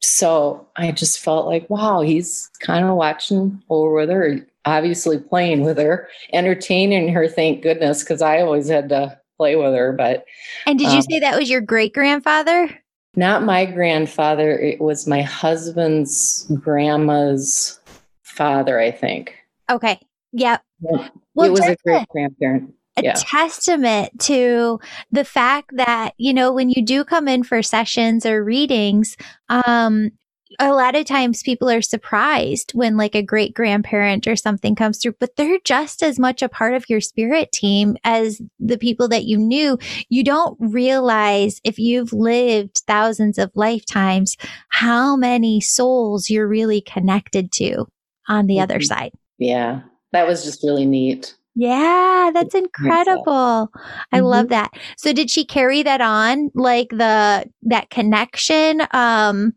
so 0.00 0.68
I 0.76 0.92
just 0.92 1.20
felt 1.20 1.46
like, 1.46 1.70
wow, 1.70 2.02
he's 2.02 2.50
kind 2.60 2.84
of 2.84 2.96
watching 2.96 3.62
over 3.70 3.94
with 3.94 4.10
her, 4.10 4.46
obviously 4.68 5.18
playing 5.18 5.62
with 5.62 5.78
her, 5.78 6.08
entertaining 6.32 7.08
her, 7.12 7.28
thank 7.28 7.62
goodness, 7.62 8.02
because 8.02 8.22
I 8.22 8.40
always 8.40 8.68
had 8.68 8.88
to 8.90 9.18
play 9.36 9.56
with 9.56 9.74
her. 9.74 9.92
But 9.92 10.24
And 10.66 10.78
did 10.78 10.88
you 10.88 10.98
um, 10.98 11.02
say 11.02 11.20
that 11.20 11.38
was 11.38 11.50
your 11.50 11.60
great 11.60 11.94
grandfather? 11.94 12.70
Not 13.16 13.42
my 13.42 13.64
grandfather. 13.66 14.58
It 14.58 14.80
was 14.80 15.06
my 15.06 15.22
husband's 15.22 16.46
grandma's 16.60 17.80
father, 18.22 18.78
I 18.78 18.90
think. 18.90 19.34
Okay. 19.70 20.00
Yep. 20.32 20.62
Yeah. 20.80 21.08
Well, 21.34 21.48
it 21.48 21.50
was 21.50 21.60
a 21.60 21.76
great 21.84 22.06
grandparent 22.08 22.74
a 22.98 23.02
yeah. 23.02 23.14
testament 23.16 24.18
to 24.20 24.80
the 25.10 25.24
fact 25.24 25.70
that, 25.76 26.12
you 26.18 26.34
know, 26.34 26.52
when 26.52 26.68
you 26.68 26.84
do 26.84 27.04
come 27.04 27.28
in 27.28 27.44
for 27.44 27.62
sessions 27.62 28.26
or 28.26 28.44
readings, 28.44 29.16
um, 29.48 30.10
a 30.58 30.72
lot 30.72 30.94
of 30.94 31.04
times 31.04 31.42
people 31.42 31.68
are 31.68 31.82
surprised 31.82 32.72
when 32.72 32.96
like 32.96 33.14
a 33.14 33.22
great 33.22 33.54
grandparent 33.54 34.26
or 34.26 34.36
something 34.36 34.74
comes 34.74 34.98
through, 34.98 35.14
but 35.18 35.36
they're 35.36 35.58
just 35.64 36.02
as 36.02 36.18
much 36.18 36.42
a 36.42 36.48
part 36.48 36.74
of 36.74 36.88
your 36.88 37.00
spirit 37.00 37.52
team 37.52 37.96
as 38.04 38.40
the 38.58 38.78
people 38.78 39.08
that 39.08 39.24
you 39.24 39.38
knew. 39.38 39.78
You 40.08 40.24
don't 40.24 40.56
realize 40.60 41.60
if 41.64 41.78
you've 41.78 42.12
lived 42.12 42.82
thousands 42.86 43.38
of 43.38 43.52
lifetimes, 43.54 44.36
how 44.68 45.16
many 45.16 45.60
souls 45.60 46.30
you're 46.30 46.48
really 46.48 46.80
connected 46.80 47.52
to 47.52 47.86
on 48.28 48.46
the 48.46 48.54
mm-hmm. 48.54 48.62
other 48.62 48.80
side. 48.80 49.12
Yeah. 49.38 49.82
That 50.12 50.26
was 50.26 50.44
just 50.44 50.62
really 50.62 50.86
neat. 50.86 51.34
Yeah, 51.60 52.30
that's 52.32 52.54
incredible. 52.54 53.68
I 54.12 54.18
mm-hmm. 54.18 54.24
love 54.24 54.48
that. 54.50 54.70
So 54.96 55.12
did 55.12 55.28
she 55.28 55.44
carry 55.44 55.82
that 55.82 56.00
on 56.00 56.52
like 56.54 56.88
the 56.90 57.46
that 57.62 57.90
connection 57.90 58.82
um 58.92 59.54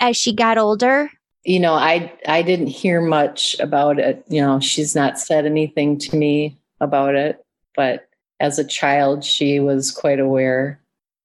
as 0.00 0.16
she 0.16 0.32
got 0.34 0.58
older? 0.58 1.10
You 1.44 1.60
know, 1.60 1.74
I 1.74 2.12
I 2.26 2.42
didn't 2.42 2.66
hear 2.68 3.00
much 3.00 3.58
about 3.60 3.98
it. 3.98 4.24
You 4.28 4.42
know, 4.42 4.60
she's 4.60 4.94
not 4.94 5.18
said 5.18 5.46
anything 5.46 5.98
to 5.98 6.16
me 6.16 6.58
about 6.80 7.14
it, 7.14 7.44
but 7.74 8.08
as 8.40 8.58
a 8.58 8.66
child 8.66 9.24
she 9.24 9.60
was 9.60 9.90
quite 9.90 10.20
aware. 10.20 10.80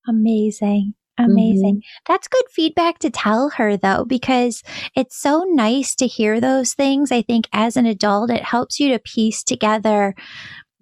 Amazing. 0.07 0.93
Amazing. 1.19 1.75
Mm-hmm. 1.75 2.11
That's 2.11 2.27
good 2.27 2.45
feedback 2.49 2.97
to 2.99 3.11
tell 3.11 3.49
her 3.49 3.77
though, 3.77 4.03
because 4.03 4.63
it's 4.95 5.15
so 5.15 5.45
nice 5.49 5.95
to 5.97 6.07
hear 6.07 6.41
those 6.41 6.73
things. 6.73 7.11
I 7.11 7.21
think 7.21 7.47
as 7.53 7.77
an 7.77 7.85
adult, 7.85 8.31
it 8.31 8.43
helps 8.43 8.79
you 8.79 8.89
to 8.89 8.99
piece 8.99 9.43
together 9.43 10.15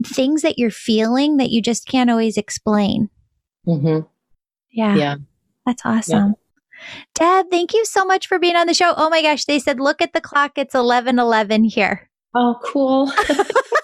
things 0.05 0.41
that 0.41 0.57
you're 0.57 0.71
feeling 0.71 1.37
that 1.37 1.49
you 1.49 1.61
just 1.61 1.85
can't 1.85 2.09
always 2.09 2.37
explain. 2.37 3.09
Mm-hmm. 3.67 4.07
Yeah. 4.71 4.95
Yeah. 4.95 5.15
That's 5.65 5.81
awesome. 5.85 6.35
Deb, 7.15 7.47
thank 7.49 7.73
you 7.73 7.85
so 7.85 8.05
much 8.05 8.27
for 8.27 8.39
being 8.39 8.55
on 8.55 8.67
the 8.67 8.73
show. 8.73 8.93
Oh 8.95 9.09
my 9.09 9.21
gosh, 9.21 9.45
they 9.45 9.59
said, 9.59 9.79
look 9.79 10.01
at 10.01 10.13
the 10.13 10.21
clock. 10.21 10.57
It's 10.57 10.75
11 10.75 11.19
11 11.19 11.65
here. 11.65 12.09
Oh, 12.35 12.55
cool. 12.63 13.11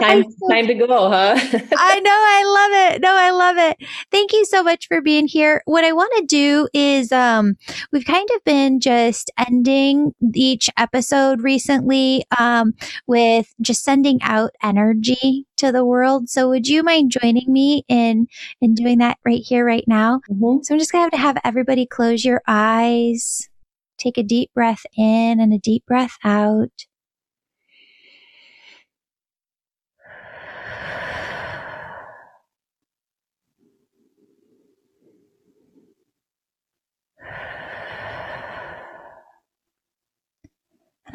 time, 0.00 0.24
time 0.50 0.66
to 0.66 0.74
go, 0.74 1.10
huh? 1.10 1.34
I 1.76 2.00
know. 2.00 2.10
I 2.10 2.44
love 2.46 2.94
it. 2.94 3.00
No, 3.00 3.14
I 3.14 3.30
love 3.30 3.56
it. 3.58 3.76
Thank 4.10 4.32
you 4.32 4.44
so 4.44 4.62
much 4.62 4.86
for 4.88 5.00
being 5.00 5.26
here. 5.26 5.62
What 5.64 5.84
I 5.84 5.92
want 5.92 6.12
to 6.16 6.24
do 6.24 6.68
is, 6.72 7.12
um, 7.12 7.56
we've 7.92 8.04
kind 8.04 8.28
of 8.34 8.44
been 8.44 8.80
just 8.80 9.30
ending 9.48 10.12
each 10.34 10.70
episode 10.76 11.42
recently, 11.42 12.24
um, 12.38 12.74
with 13.06 13.54
just 13.60 13.84
sending 13.84 14.18
out 14.22 14.50
energy 14.62 15.46
to 15.56 15.72
the 15.72 15.84
world. 15.84 16.28
So 16.28 16.48
would 16.48 16.68
you 16.68 16.82
mind 16.82 17.10
joining 17.10 17.52
me 17.52 17.84
in, 17.88 18.26
in 18.60 18.74
doing 18.74 18.98
that 18.98 19.18
right 19.24 19.42
here, 19.42 19.64
right 19.64 19.84
now? 19.86 20.20
Mm-hmm. 20.30 20.62
So 20.62 20.74
I'm 20.74 20.78
just 20.78 20.92
going 20.92 21.10
to 21.10 21.16
have 21.16 21.34
to 21.34 21.40
have 21.40 21.42
everybody 21.44 21.86
close 21.86 22.24
your 22.24 22.42
eyes. 22.46 23.48
Take 23.98 24.18
a 24.18 24.22
deep 24.22 24.52
breath 24.54 24.84
in 24.96 25.40
and 25.40 25.52
a 25.52 25.58
deep 25.58 25.84
breath 25.86 26.16
out. 26.22 26.70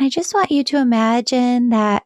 And 0.02 0.08
I 0.08 0.10
just 0.10 0.34
want 0.34 0.50
you 0.50 0.64
to 0.64 0.78
imagine 0.78 1.70
that 1.70 2.06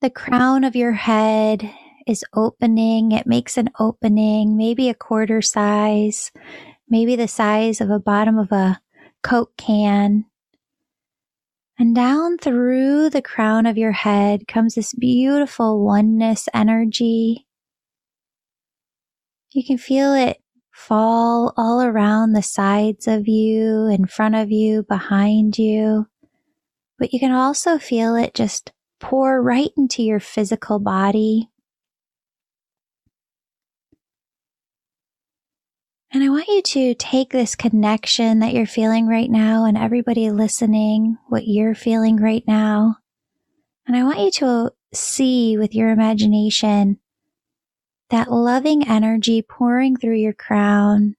the 0.00 0.10
crown 0.10 0.64
of 0.64 0.74
your 0.74 0.90
head 0.90 1.70
is 2.08 2.24
opening. 2.34 3.12
It 3.12 3.24
makes 3.24 3.56
an 3.56 3.70
opening, 3.78 4.56
maybe 4.56 4.88
a 4.88 4.94
quarter 4.94 5.40
size, 5.40 6.32
maybe 6.88 7.14
the 7.14 7.28
size 7.28 7.80
of 7.80 7.88
a 7.88 8.00
bottom 8.00 8.36
of 8.36 8.50
a 8.50 8.80
Coke 9.22 9.56
can. 9.56 10.24
And 11.78 11.94
down 11.94 12.38
through 12.38 13.10
the 13.10 13.22
crown 13.22 13.64
of 13.64 13.78
your 13.78 13.92
head 13.92 14.48
comes 14.48 14.74
this 14.74 14.92
beautiful 14.92 15.84
oneness 15.84 16.48
energy. 16.52 17.46
You 19.52 19.64
can 19.64 19.78
feel 19.78 20.14
it 20.14 20.38
fall 20.72 21.54
all 21.56 21.80
around 21.80 22.32
the 22.32 22.42
sides 22.42 23.06
of 23.06 23.28
you, 23.28 23.86
in 23.86 24.06
front 24.06 24.34
of 24.34 24.50
you, 24.50 24.82
behind 24.82 25.56
you 25.58 26.08
but 26.98 27.12
you 27.12 27.20
can 27.20 27.32
also 27.32 27.78
feel 27.78 28.14
it 28.16 28.34
just 28.34 28.72
pour 29.00 29.42
right 29.42 29.70
into 29.76 30.02
your 30.02 30.20
physical 30.20 30.78
body. 30.78 31.50
And 36.12 36.22
I 36.22 36.28
want 36.28 36.46
you 36.46 36.62
to 36.62 36.94
take 36.94 37.30
this 37.30 37.56
connection 37.56 38.38
that 38.38 38.52
you're 38.52 38.66
feeling 38.66 39.08
right 39.08 39.28
now 39.28 39.64
and 39.64 39.76
everybody 39.76 40.30
listening, 40.30 41.18
what 41.28 41.48
you're 41.48 41.74
feeling 41.74 42.18
right 42.18 42.44
now. 42.46 42.98
And 43.86 43.96
I 43.96 44.04
want 44.04 44.20
you 44.20 44.30
to 44.30 44.72
see 44.92 45.58
with 45.58 45.74
your 45.74 45.90
imagination 45.90 47.00
that 48.10 48.30
loving 48.30 48.86
energy 48.86 49.42
pouring 49.42 49.96
through 49.96 50.16
your 50.16 50.32
crown 50.32 51.16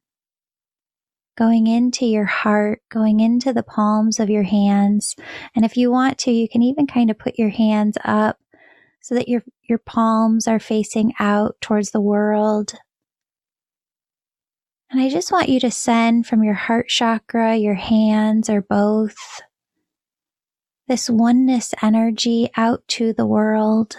going 1.37 1.67
into 1.67 2.05
your 2.05 2.25
heart, 2.25 2.81
going 2.89 3.19
into 3.19 3.53
the 3.53 3.63
palms 3.63 4.19
of 4.19 4.29
your 4.29 4.43
hands. 4.43 5.15
And 5.55 5.65
if 5.65 5.77
you 5.77 5.91
want 5.91 6.17
to, 6.19 6.31
you 6.31 6.47
can 6.47 6.61
even 6.61 6.87
kind 6.87 7.09
of 7.09 7.19
put 7.19 7.37
your 7.37 7.49
hands 7.49 7.97
up 8.03 8.39
so 9.01 9.15
that 9.15 9.27
your, 9.27 9.43
your 9.63 9.77
palms 9.77 10.47
are 10.47 10.59
facing 10.59 11.13
out 11.19 11.57
towards 11.61 11.91
the 11.91 12.01
world. 12.01 12.73
And 14.89 15.01
I 15.01 15.09
just 15.09 15.31
want 15.31 15.49
you 15.49 15.59
to 15.59 15.71
send 15.71 16.25
from 16.25 16.43
your 16.43 16.53
heart 16.53 16.87
chakra, 16.87 17.55
your 17.55 17.73
hands, 17.75 18.49
or 18.49 18.61
both, 18.61 19.41
this 20.87 21.09
oneness 21.09 21.73
energy 21.81 22.49
out 22.55 22.87
to 22.89 23.11
the 23.11 23.25
world. 23.25 23.97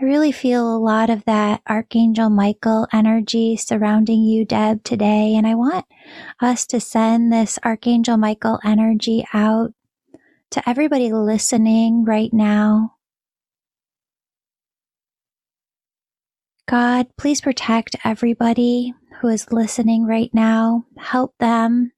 I 0.00 0.04
really 0.04 0.32
feel 0.32 0.74
a 0.74 0.78
lot 0.78 1.10
of 1.10 1.26
that 1.26 1.60
Archangel 1.66 2.30
Michael 2.30 2.88
energy 2.90 3.58
surrounding 3.58 4.24
you, 4.24 4.46
Deb, 4.46 4.82
today. 4.82 5.34
And 5.34 5.46
I 5.46 5.54
want 5.54 5.84
us 6.40 6.66
to 6.68 6.80
send 6.80 7.30
this 7.30 7.58
Archangel 7.62 8.16
Michael 8.16 8.58
energy 8.64 9.26
out 9.34 9.74
to 10.52 10.66
everybody 10.66 11.12
listening 11.12 12.06
right 12.06 12.32
now. 12.32 12.94
God, 16.66 17.08
please 17.18 17.42
protect 17.42 17.96
everybody 18.02 18.94
who 19.20 19.28
is 19.28 19.52
listening 19.52 20.06
right 20.06 20.30
now. 20.32 20.86
Help 20.96 21.34
them 21.38 21.92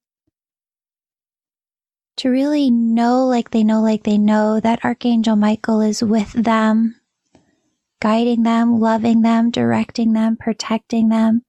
to 2.16 2.30
really 2.30 2.68
know, 2.68 3.26
like 3.26 3.50
they 3.50 3.62
know, 3.62 3.80
like 3.80 4.02
they 4.02 4.18
know 4.18 4.58
that 4.58 4.84
Archangel 4.84 5.36
Michael 5.36 5.80
is 5.80 6.02
with 6.02 6.32
them 6.32 6.96
guiding 8.02 8.42
them, 8.42 8.80
loving 8.80 9.22
them, 9.22 9.48
directing 9.48 10.12
them, 10.12 10.36
protecting 10.36 11.08
them, 11.08 11.42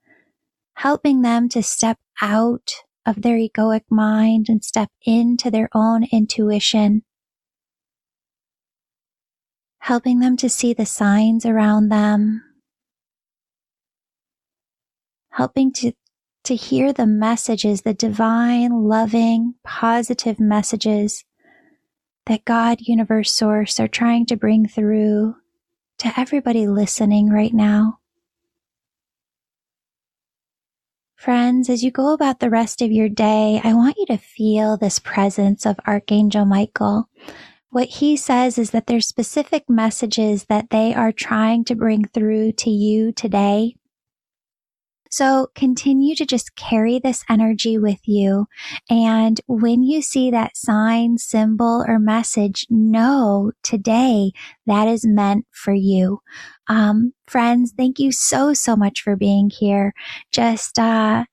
helping 0.74 1.22
them 1.22 1.48
to 1.48 1.60
step 1.60 1.98
out 2.22 2.70
of 3.04 3.22
their 3.22 3.36
egoic 3.36 3.82
mind 3.90 4.46
and 4.48 4.62
step 4.62 4.88
into 5.04 5.50
their 5.50 5.68
own 5.74 6.04
intuition, 6.12 7.02
helping 9.80 10.20
them 10.20 10.36
to 10.36 10.48
see 10.48 10.72
the 10.72 10.86
signs 10.86 11.44
around 11.44 11.88
them, 11.88 12.40
helping 15.30 15.72
to 15.72 15.90
to 16.44 16.54
hear 16.54 16.92
the 16.92 17.06
messages, 17.06 17.82
the 17.82 17.94
divine, 17.94 18.84
loving, 18.84 19.54
positive 19.64 20.38
messages 20.38 21.24
that 22.26 22.44
God, 22.44 22.78
universe, 22.80 23.32
source 23.32 23.80
are 23.80 23.88
trying 23.88 24.26
to 24.26 24.36
bring 24.36 24.68
through 24.68 25.34
to 25.98 26.12
everybody 26.18 26.66
listening 26.66 27.30
right 27.30 27.54
now. 27.54 27.98
Friends, 31.16 31.70
as 31.70 31.82
you 31.82 31.90
go 31.90 32.12
about 32.12 32.40
the 32.40 32.50
rest 32.50 32.82
of 32.82 32.92
your 32.92 33.08
day, 33.08 33.60
I 33.64 33.72
want 33.72 33.96
you 33.96 34.04
to 34.06 34.18
feel 34.18 34.76
this 34.76 34.98
presence 34.98 35.64
of 35.64 35.80
Archangel 35.86 36.44
Michael. 36.44 37.08
What 37.70 37.88
he 37.88 38.16
says 38.16 38.58
is 38.58 38.72
that 38.72 38.86
there's 38.86 39.08
specific 39.08 39.68
messages 39.68 40.44
that 40.44 40.70
they 40.70 40.94
are 40.94 41.12
trying 41.12 41.64
to 41.64 41.74
bring 41.74 42.04
through 42.04 42.52
to 42.52 42.70
you 42.70 43.10
today. 43.10 43.74
So 45.16 45.46
continue 45.54 46.16
to 46.16 46.26
just 46.26 46.56
carry 46.56 46.98
this 46.98 47.22
energy 47.30 47.78
with 47.78 48.00
you. 48.04 48.46
And 48.90 49.40
when 49.46 49.84
you 49.84 50.02
see 50.02 50.32
that 50.32 50.56
sign, 50.56 51.18
symbol, 51.18 51.84
or 51.86 52.00
message, 52.00 52.66
know 52.68 53.52
today 53.62 54.32
that 54.66 54.88
is 54.88 55.06
meant 55.06 55.46
for 55.52 55.72
you. 55.72 56.18
Um, 56.66 57.12
friends, 57.28 57.72
thank 57.76 58.00
you 58.00 58.10
so, 58.10 58.54
so 58.54 58.74
much 58.74 59.02
for 59.02 59.14
being 59.14 59.50
here. 59.50 59.92
Just, 60.32 60.80
uh, 60.80 61.26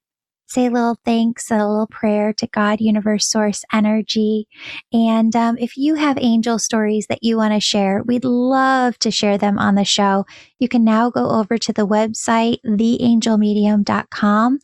say 0.52 0.68
a 0.68 0.70
little 0.70 0.98
thanks, 1.06 1.50
a 1.50 1.58
little 1.58 1.88
prayer 1.88 2.34
to 2.34 2.48
God, 2.48 2.82
universe, 2.82 3.30
source, 3.30 3.64
energy. 3.74 4.48
And 4.92 5.36
um, 5.36 5.58
if 5.58 5.78
you 5.78 5.96
have 5.96 6.18
angel 6.20 6.60
stories 6.60 7.08
that 7.08 7.24
you 7.24 7.38
want 7.38 7.54
to 7.54 7.60
share, 7.60 8.04
we'd 8.04 8.26
love 8.26 9.00
to 9.00 9.12
share 9.12 9.38
them 9.38 9.58
on 9.58 9.76
the 9.76 9.86
show. 9.86 10.26
You 10.60 10.68
can 10.68 10.84
now 10.84 11.10
go 11.10 11.30
over 11.30 11.58
to 11.58 11.74
the 11.74 11.88
website, 11.88 12.58
theangelmedium.com 12.66 14.60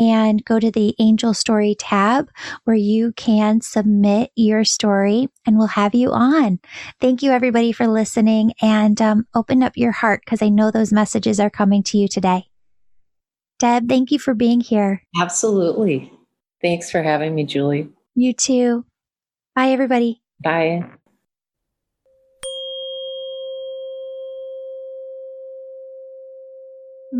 and 0.00 0.44
go 0.44 0.58
to 0.58 0.70
the 0.70 0.94
angel 0.98 1.34
story 1.34 1.76
tab 1.78 2.30
where 2.64 2.76
you 2.76 3.12
can 3.12 3.60
submit 3.60 4.30
your 4.34 4.64
story 4.64 5.28
and 5.46 5.58
we'll 5.58 5.66
have 5.66 5.94
you 5.94 6.10
on. 6.12 6.58
Thank 7.00 7.22
you 7.22 7.30
everybody 7.30 7.72
for 7.72 7.86
listening 7.86 8.52
and 8.62 9.00
um, 9.02 9.26
open 9.34 9.62
up 9.62 9.76
your 9.76 9.92
heart 9.92 10.22
because 10.24 10.42
I 10.42 10.48
know 10.48 10.70
those 10.70 10.92
messages 10.92 11.38
are 11.38 11.50
coming 11.50 11.82
to 11.84 11.98
you 11.98 12.08
today. 12.08 12.51
Deb, 13.62 13.88
thank 13.88 14.10
you 14.10 14.18
for 14.18 14.34
being 14.34 14.60
here. 14.60 15.04
Absolutely. 15.16 16.12
Thanks 16.60 16.90
for 16.90 17.00
having 17.00 17.32
me, 17.32 17.44
Julie. 17.44 17.88
You 18.16 18.32
too. 18.32 18.84
Bye, 19.54 19.68
everybody. 19.68 20.20
Bye. 20.42 20.90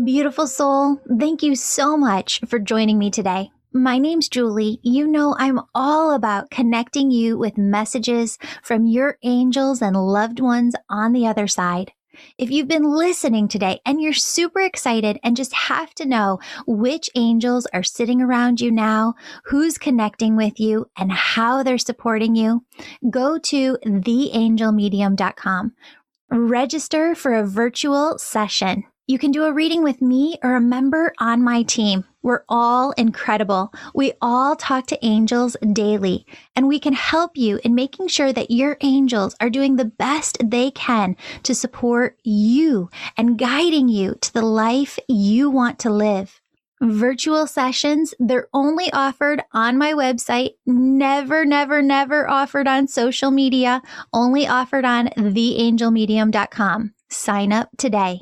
Beautiful 0.03 0.47
soul, 0.47 0.99
thank 1.17 1.43
you 1.43 1.55
so 1.55 1.95
much 1.95 2.41
for 2.45 2.59
joining 2.59 2.99
me 2.99 3.09
today. 3.09 3.49
My 3.71 3.97
name's 3.97 4.27
Julie. 4.27 4.79
You 4.83 5.07
know, 5.07 5.37
I'm 5.39 5.61
all 5.73 6.13
about 6.13 6.51
connecting 6.51 7.09
you 7.09 7.37
with 7.37 7.57
messages 7.57 8.37
from 8.61 8.85
your 8.85 9.17
angels 9.23 9.81
and 9.81 9.95
loved 9.95 10.41
ones 10.41 10.75
on 10.89 11.13
the 11.13 11.25
other 11.25 11.47
side. 11.47 11.93
If 12.37 12.51
you've 12.51 12.67
been 12.67 12.83
listening 12.83 13.47
today 13.47 13.79
and 13.85 14.01
you're 14.01 14.13
super 14.13 14.61
excited 14.61 15.19
and 15.23 15.37
just 15.37 15.53
have 15.53 15.93
to 15.95 16.05
know 16.05 16.39
which 16.67 17.09
angels 17.15 17.67
are 17.73 17.83
sitting 17.83 18.21
around 18.21 18.61
you 18.61 18.71
now, 18.71 19.15
who's 19.45 19.77
connecting 19.77 20.35
with 20.35 20.59
you, 20.59 20.89
and 20.97 21.11
how 21.11 21.63
they're 21.63 21.77
supporting 21.77 22.35
you, 22.35 22.63
go 23.09 23.37
to 23.37 23.77
theangelmedium.com. 23.85 25.73
Register 26.29 27.15
for 27.15 27.33
a 27.35 27.45
virtual 27.45 28.17
session. 28.17 28.83
You 29.05 29.19
can 29.19 29.31
do 29.31 29.43
a 29.43 29.53
reading 29.53 29.83
with 29.83 30.01
me 30.01 30.37
or 30.43 30.55
a 30.55 30.61
member 30.61 31.13
on 31.19 31.43
my 31.43 31.63
team. 31.63 32.05
We're 32.23 32.43
all 32.47 32.91
incredible. 32.93 33.73
We 33.93 34.13
all 34.21 34.55
talk 34.55 34.87
to 34.87 35.05
angels 35.05 35.57
daily, 35.73 36.25
and 36.55 36.67
we 36.67 36.79
can 36.79 36.93
help 36.93 37.35
you 37.35 37.59
in 37.63 37.75
making 37.75 38.07
sure 38.07 38.31
that 38.31 38.49
your 38.49 38.77
angels 38.81 39.35
are 39.41 39.49
doing 39.49 39.75
the 39.75 39.85
best 39.85 40.37
they 40.43 40.71
can 40.71 41.17
to 41.43 41.53
support 41.53 42.17
you 42.23 42.89
and 43.17 43.37
guiding 43.37 43.89
you 43.89 44.15
to 44.21 44.33
the 44.33 44.41
life 44.41 44.97
you 45.09 45.49
want 45.49 45.79
to 45.79 45.89
live. 45.89 46.39
Virtual 46.81 47.45
sessions, 47.45 48.13
they're 48.19 48.47
only 48.53 48.91
offered 48.91 49.41
on 49.53 49.77
my 49.77 49.93
website, 49.93 50.55
never, 50.65 51.45
never, 51.45 51.81
never 51.81 52.29
offered 52.29 52.67
on 52.67 52.87
social 52.87 53.31
media, 53.31 53.81
only 54.11 54.47
offered 54.47 54.83
on 54.83 55.07
theangelmedium.com. 55.17 56.93
Sign 57.09 57.53
up 57.53 57.69
today. 57.77 58.21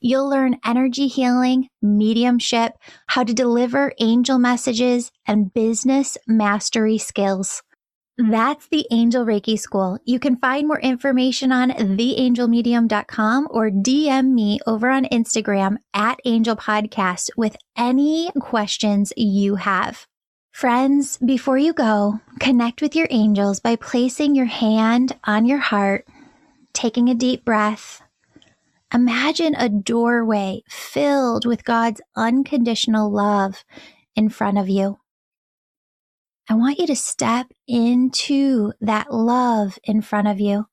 You'll 0.00 0.28
learn 0.28 0.58
energy 0.64 1.06
healing, 1.06 1.68
mediumship, 1.80 2.72
how 3.06 3.24
to 3.24 3.34
deliver 3.34 3.92
angel 3.98 4.38
messages, 4.38 5.10
and 5.26 5.52
business 5.52 6.18
mastery 6.26 6.98
skills. 6.98 7.62
That's 8.18 8.66
the 8.66 8.84
Angel 8.90 9.24
Reiki 9.24 9.56
School. 9.56 10.00
You 10.04 10.18
can 10.18 10.38
find 10.38 10.66
more 10.66 10.80
information 10.80 11.52
on 11.52 11.70
theangelmedium.com 11.70 13.46
or 13.48 13.70
DM 13.70 14.32
me 14.32 14.58
over 14.66 14.90
on 14.90 15.04
Instagram 15.04 15.76
at 15.94 16.18
Angel 16.24 16.56
Podcast 16.56 17.30
with 17.36 17.56
any 17.76 18.32
questions 18.40 19.12
you 19.16 19.54
have. 19.54 20.08
Friends, 20.50 21.18
before 21.18 21.58
you 21.58 21.72
go, 21.72 22.18
connect 22.40 22.82
with 22.82 22.96
your 22.96 23.06
angels 23.10 23.60
by 23.60 23.76
placing 23.76 24.34
your 24.34 24.46
hand 24.46 25.16
on 25.22 25.46
your 25.46 25.58
heart, 25.58 26.04
taking 26.72 27.08
a 27.08 27.14
deep 27.14 27.44
breath, 27.44 28.02
Imagine 28.92 29.54
a 29.54 29.68
doorway 29.68 30.62
filled 30.68 31.44
with 31.44 31.64
God's 31.64 32.00
unconditional 32.16 33.10
love 33.10 33.64
in 34.16 34.30
front 34.30 34.58
of 34.58 34.68
you. 34.68 34.98
I 36.48 36.54
want 36.54 36.78
you 36.78 36.86
to 36.86 36.96
step 36.96 37.48
into 37.66 38.72
that 38.80 39.12
love 39.12 39.78
in 39.84 40.00
front 40.00 40.28
of 40.28 40.40
you. 40.40 40.66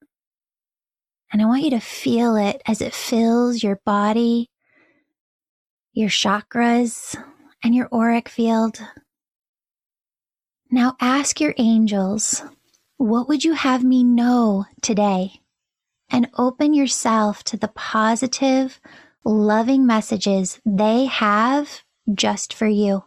And 1.34 1.42
I 1.42 1.46
want 1.46 1.64
you 1.64 1.72
to 1.72 1.82
feel 1.82 2.38
it 2.38 2.62
as 2.66 2.80
it 2.80 2.94
fills 2.94 3.62
your 3.62 3.82
body, 3.86 4.50
your 5.92 6.08
chakras, 6.08 7.22
and 7.62 7.76
your 7.76 7.90
auric 7.94 8.30
field. 8.30 8.80
Now 10.72 10.96
ask 11.02 11.42
your 11.42 11.54
angels, 11.58 12.42
what 12.96 13.28
would 13.28 13.44
you 13.44 13.54
have 13.54 13.84
me 13.84 14.06
know 14.06 14.66
today? 14.82 15.42
And 16.10 16.30
open 16.38 16.74
yourself 16.74 17.44
to 17.46 17.58
the 17.58 17.70
positive, 17.70 18.80
loving 19.24 19.86
messages 19.86 20.60
they 20.66 21.06
have 21.06 21.84
just 22.14 22.54
for 22.54 22.68
you. 22.68 23.04